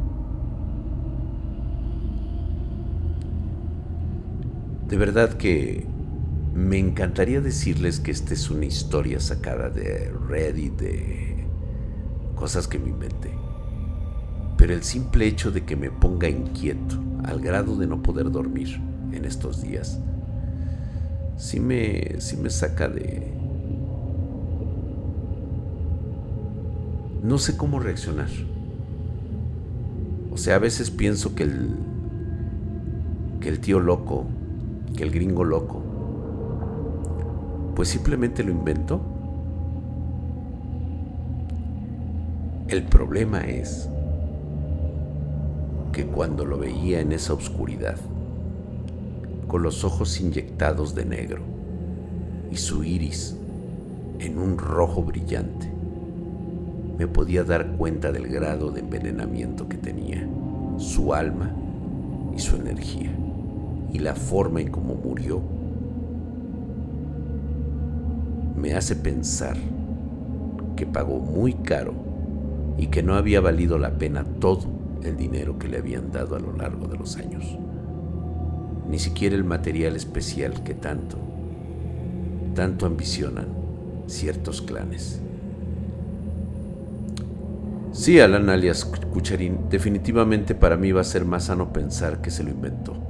De 4.87 4.97
verdad 4.97 5.33
que 5.33 5.85
me 6.53 6.77
encantaría 6.77 7.41
decirles 7.41 7.99
que 7.99 8.11
esta 8.11 8.33
es 8.33 8.49
una 8.49 8.65
historia 8.65 9.19
sacada 9.19 9.69
de 9.69 10.11
Reddit, 10.27 10.73
de 10.73 11.45
cosas 12.35 12.67
que 12.67 12.79
me 12.79 12.89
inventé. 12.89 13.38
Pero 14.59 14.73
el 14.73 14.83
simple 14.83 15.25
hecho 15.25 15.51
de 15.51 15.63
que 15.63 15.77
me 15.77 15.89
ponga 15.89 16.27
inquieto, 16.27 16.97
al 17.23 17.39
grado 17.39 17.77
de 17.77 17.87
no 17.87 18.03
poder 18.03 18.29
dormir 18.29 18.81
en 19.13 19.23
estos 19.23 19.61
días, 19.61 20.01
sí 21.37 21.61
me, 21.61 22.19
sí 22.19 22.35
me 22.35 22.49
saca 22.49 22.89
de... 22.89 23.33
No 27.23 27.37
sé 27.37 27.55
cómo 27.55 27.79
reaccionar. 27.79 28.27
O 30.29 30.37
sea, 30.37 30.55
a 30.55 30.59
veces 30.59 30.91
pienso 30.91 31.35
que 31.35 31.43
el, 31.43 31.69
que 33.39 33.47
el 33.47 33.61
tío 33.61 33.79
loco, 33.79 34.25
que 34.93 35.03
el 35.03 35.11
gringo 35.11 35.45
loco, 35.45 35.81
pues 37.77 37.87
simplemente 37.87 38.43
lo 38.43 38.51
inventó. 38.51 38.99
El 42.67 42.83
problema 42.83 43.39
es 43.47 43.89
cuando 46.05 46.45
lo 46.45 46.57
veía 46.57 46.99
en 46.99 47.11
esa 47.11 47.33
oscuridad, 47.33 47.97
con 49.47 49.63
los 49.63 49.83
ojos 49.83 50.19
inyectados 50.19 50.93
de 50.95 51.05
negro 51.05 51.41
y 52.51 52.57
su 52.57 52.83
iris 52.83 53.35
en 54.19 54.37
un 54.37 54.57
rojo 54.57 55.03
brillante, 55.03 55.71
me 56.97 57.07
podía 57.07 57.43
dar 57.43 57.71
cuenta 57.77 58.11
del 58.11 58.27
grado 58.27 58.71
de 58.71 58.81
envenenamiento 58.81 59.69
que 59.69 59.77
tenía, 59.77 60.27
su 60.77 61.13
alma 61.13 61.51
y 62.35 62.39
su 62.39 62.55
energía, 62.57 63.11
y 63.91 63.99
la 63.99 64.15
forma 64.15 64.61
en 64.61 64.69
cómo 64.69 64.95
murió 64.95 65.41
me 68.55 68.73
hace 68.73 68.95
pensar 68.95 69.55
que 70.75 70.85
pagó 70.85 71.19
muy 71.19 71.53
caro 71.53 71.93
y 72.77 72.87
que 72.87 73.01
no 73.01 73.15
había 73.15 73.39
valido 73.39 73.77
la 73.77 73.97
pena 73.97 74.25
todo 74.39 74.78
el 75.03 75.17
dinero 75.17 75.57
que 75.57 75.67
le 75.67 75.77
habían 75.77 76.11
dado 76.11 76.35
a 76.35 76.39
lo 76.39 76.53
largo 76.53 76.87
de 76.87 76.97
los 76.97 77.17
años. 77.17 77.57
Ni 78.87 78.99
siquiera 78.99 79.35
el 79.35 79.43
material 79.43 79.95
especial 79.95 80.63
que 80.63 80.73
tanto, 80.73 81.17
tanto 82.55 82.85
ambicionan 82.85 83.47
ciertos 84.07 84.61
clanes. 84.61 85.21
Sí, 87.91 88.19
Alan 88.19 88.49
alias 88.49 88.85
Cucharín, 88.85 89.69
definitivamente 89.69 90.55
para 90.55 90.77
mí 90.77 90.91
va 90.91 91.01
a 91.01 91.05
ser 91.05 91.25
más 91.25 91.45
sano 91.45 91.73
pensar 91.73 92.21
que 92.21 92.31
se 92.31 92.43
lo 92.43 92.49
inventó. 92.49 93.08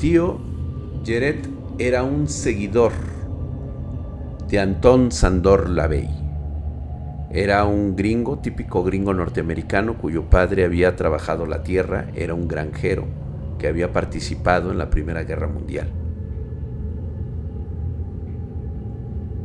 Tío 0.00 0.38
Jared 1.04 1.44
era 1.78 2.02
un 2.04 2.26
seguidor 2.26 2.92
de 4.48 4.58
Anton 4.58 5.12
Sandor 5.12 5.68
Lavey. 5.68 6.08
Era 7.30 7.64
un 7.66 7.96
gringo, 7.96 8.38
típico 8.38 8.82
gringo 8.82 9.12
norteamericano, 9.12 9.98
cuyo 9.98 10.24
padre 10.30 10.64
había 10.64 10.96
trabajado 10.96 11.44
la 11.44 11.62
tierra, 11.62 12.06
era 12.14 12.32
un 12.32 12.48
granjero 12.48 13.04
que 13.58 13.68
había 13.68 13.92
participado 13.92 14.72
en 14.72 14.78
la 14.78 14.88
Primera 14.88 15.22
Guerra 15.24 15.48
Mundial. 15.48 15.92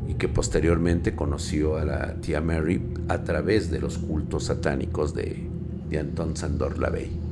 Y 0.08 0.14
que 0.14 0.30
posteriormente 0.30 1.16
conoció 1.16 1.76
a 1.76 1.84
la 1.84 2.14
tía 2.22 2.39
Mary 2.39 2.82
a 3.10 3.24
través 3.24 3.70
de 3.70 3.80
los 3.80 3.97
cultos 3.97 4.45
satánicos 4.45 5.14
de, 5.14 5.49
de 5.89 5.99
Anton 5.99 6.38
Sandor 6.38 6.80
Lavey 6.80 7.24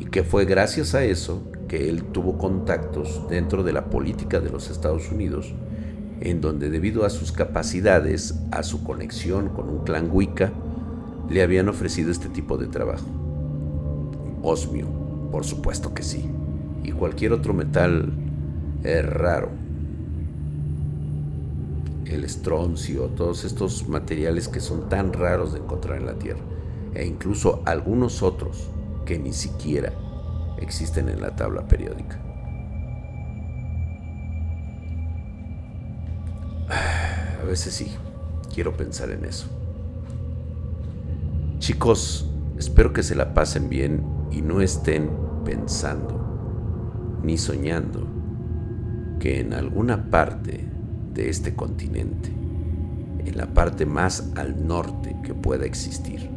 y 0.00 0.06
que 0.06 0.22
fue 0.22 0.44
gracias 0.44 0.94
a 0.94 1.04
eso 1.04 1.42
que 1.68 1.88
él 1.88 2.04
tuvo 2.04 2.38
contactos 2.38 3.26
dentro 3.28 3.62
de 3.62 3.72
la 3.72 3.90
política 3.90 4.40
de 4.40 4.50
los 4.50 4.70
Estados 4.70 5.10
Unidos, 5.10 5.54
en 6.20 6.40
donde 6.40 6.70
debido 6.70 7.04
a 7.04 7.10
sus 7.10 7.30
capacidades, 7.30 8.34
a 8.50 8.62
su 8.62 8.82
conexión 8.82 9.50
con 9.50 9.68
un 9.68 9.84
clan 9.84 10.08
Wicca, 10.10 10.52
le 11.28 11.42
habían 11.42 11.68
ofrecido 11.68 12.10
este 12.10 12.28
tipo 12.28 12.56
de 12.56 12.68
trabajo. 12.68 13.06
Osmio, 14.42 14.86
por 15.30 15.44
supuesto 15.44 15.92
que 15.92 16.02
sí, 16.02 16.24
y 16.82 16.92
cualquier 16.92 17.32
otro 17.32 17.52
metal 17.52 18.12
raro. 18.82 19.50
El 22.06 22.24
estroncio, 22.24 23.08
todos 23.08 23.44
estos 23.44 23.86
materiales 23.88 24.48
que 24.48 24.60
son 24.60 24.88
tan 24.88 25.12
raros 25.12 25.52
de 25.52 25.58
encontrar 25.58 25.98
en 25.98 26.06
la 26.06 26.14
Tierra, 26.14 26.40
e 26.94 27.04
incluso 27.04 27.60
algunos 27.66 28.22
otros 28.22 28.70
que 29.08 29.18
ni 29.18 29.32
siquiera 29.32 29.90
existen 30.58 31.08
en 31.08 31.22
la 31.22 31.34
tabla 31.34 31.66
periódica. 31.66 32.18
A 37.40 37.44
veces 37.46 37.72
sí, 37.72 37.90
quiero 38.52 38.76
pensar 38.76 39.10
en 39.10 39.24
eso. 39.24 39.46
Chicos, 41.58 42.28
espero 42.58 42.92
que 42.92 43.02
se 43.02 43.14
la 43.14 43.32
pasen 43.32 43.70
bien 43.70 44.04
y 44.30 44.42
no 44.42 44.60
estén 44.60 45.08
pensando 45.42 47.18
ni 47.22 47.38
soñando 47.38 48.06
que 49.20 49.40
en 49.40 49.54
alguna 49.54 50.10
parte 50.10 50.68
de 51.14 51.30
este 51.30 51.54
continente, 51.54 52.28
en 53.24 53.38
la 53.38 53.46
parte 53.54 53.86
más 53.86 54.32
al 54.36 54.66
norte 54.66 55.16
que 55.22 55.32
pueda 55.32 55.64
existir, 55.64 56.28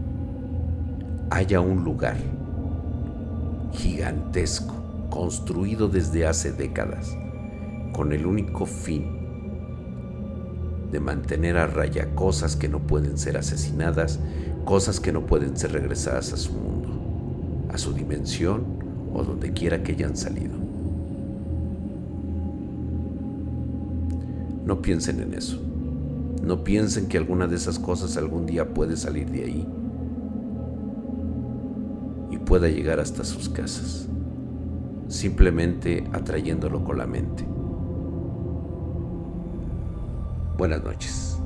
haya 1.31 1.59
un 1.59 1.83
lugar 1.83 2.15
gigantesco, 3.73 4.75
construido 5.09 5.87
desde 5.87 6.25
hace 6.25 6.51
décadas, 6.51 7.15
con 7.93 8.13
el 8.13 8.25
único 8.25 8.65
fin 8.65 9.19
de 10.91 10.99
mantener 10.99 11.57
a 11.57 11.67
raya 11.67 12.13
cosas 12.15 12.55
que 12.55 12.67
no 12.67 12.79
pueden 12.79 13.17
ser 13.17 13.37
asesinadas, 13.37 14.19
cosas 14.65 14.99
que 14.99 15.11
no 15.11 15.25
pueden 15.25 15.57
ser 15.57 15.71
regresadas 15.71 16.33
a 16.33 16.37
su 16.37 16.53
mundo, 16.53 17.69
a 17.73 17.77
su 17.77 17.93
dimensión 17.93 18.65
o 19.13 19.23
donde 19.23 19.53
quiera 19.53 19.83
que 19.83 19.93
hayan 19.93 20.15
salido. 20.15 20.53
No 24.65 24.81
piensen 24.81 25.21
en 25.21 25.33
eso. 25.33 25.59
No 26.43 26.63
piensen 26.63 27.07
que 27.07 27.17
alguna 27.17 27.47
de 27.47 27.55
esas 27.55 27.79
cosas 27.79 28.17
algún 28.17 28.45
día 28.45 28.73
puede 28.73 28.97
salir 28.97 29.29
de 29.29 29.43
ahí 29.43 29.80
pueda 32.51 32.67
llegar 32.67 32.99
hasta 32.99 33.23
sus 33.23 33.47
casas, 33.47 34.09
simplemente 35.07 36.03
atrayéndolo 36.11 36.83
con 36.83 36.97
la 36.97 37.07
mente. 37.07 37.45
Buenas 40.57 40.83
noches. 40.83 41.37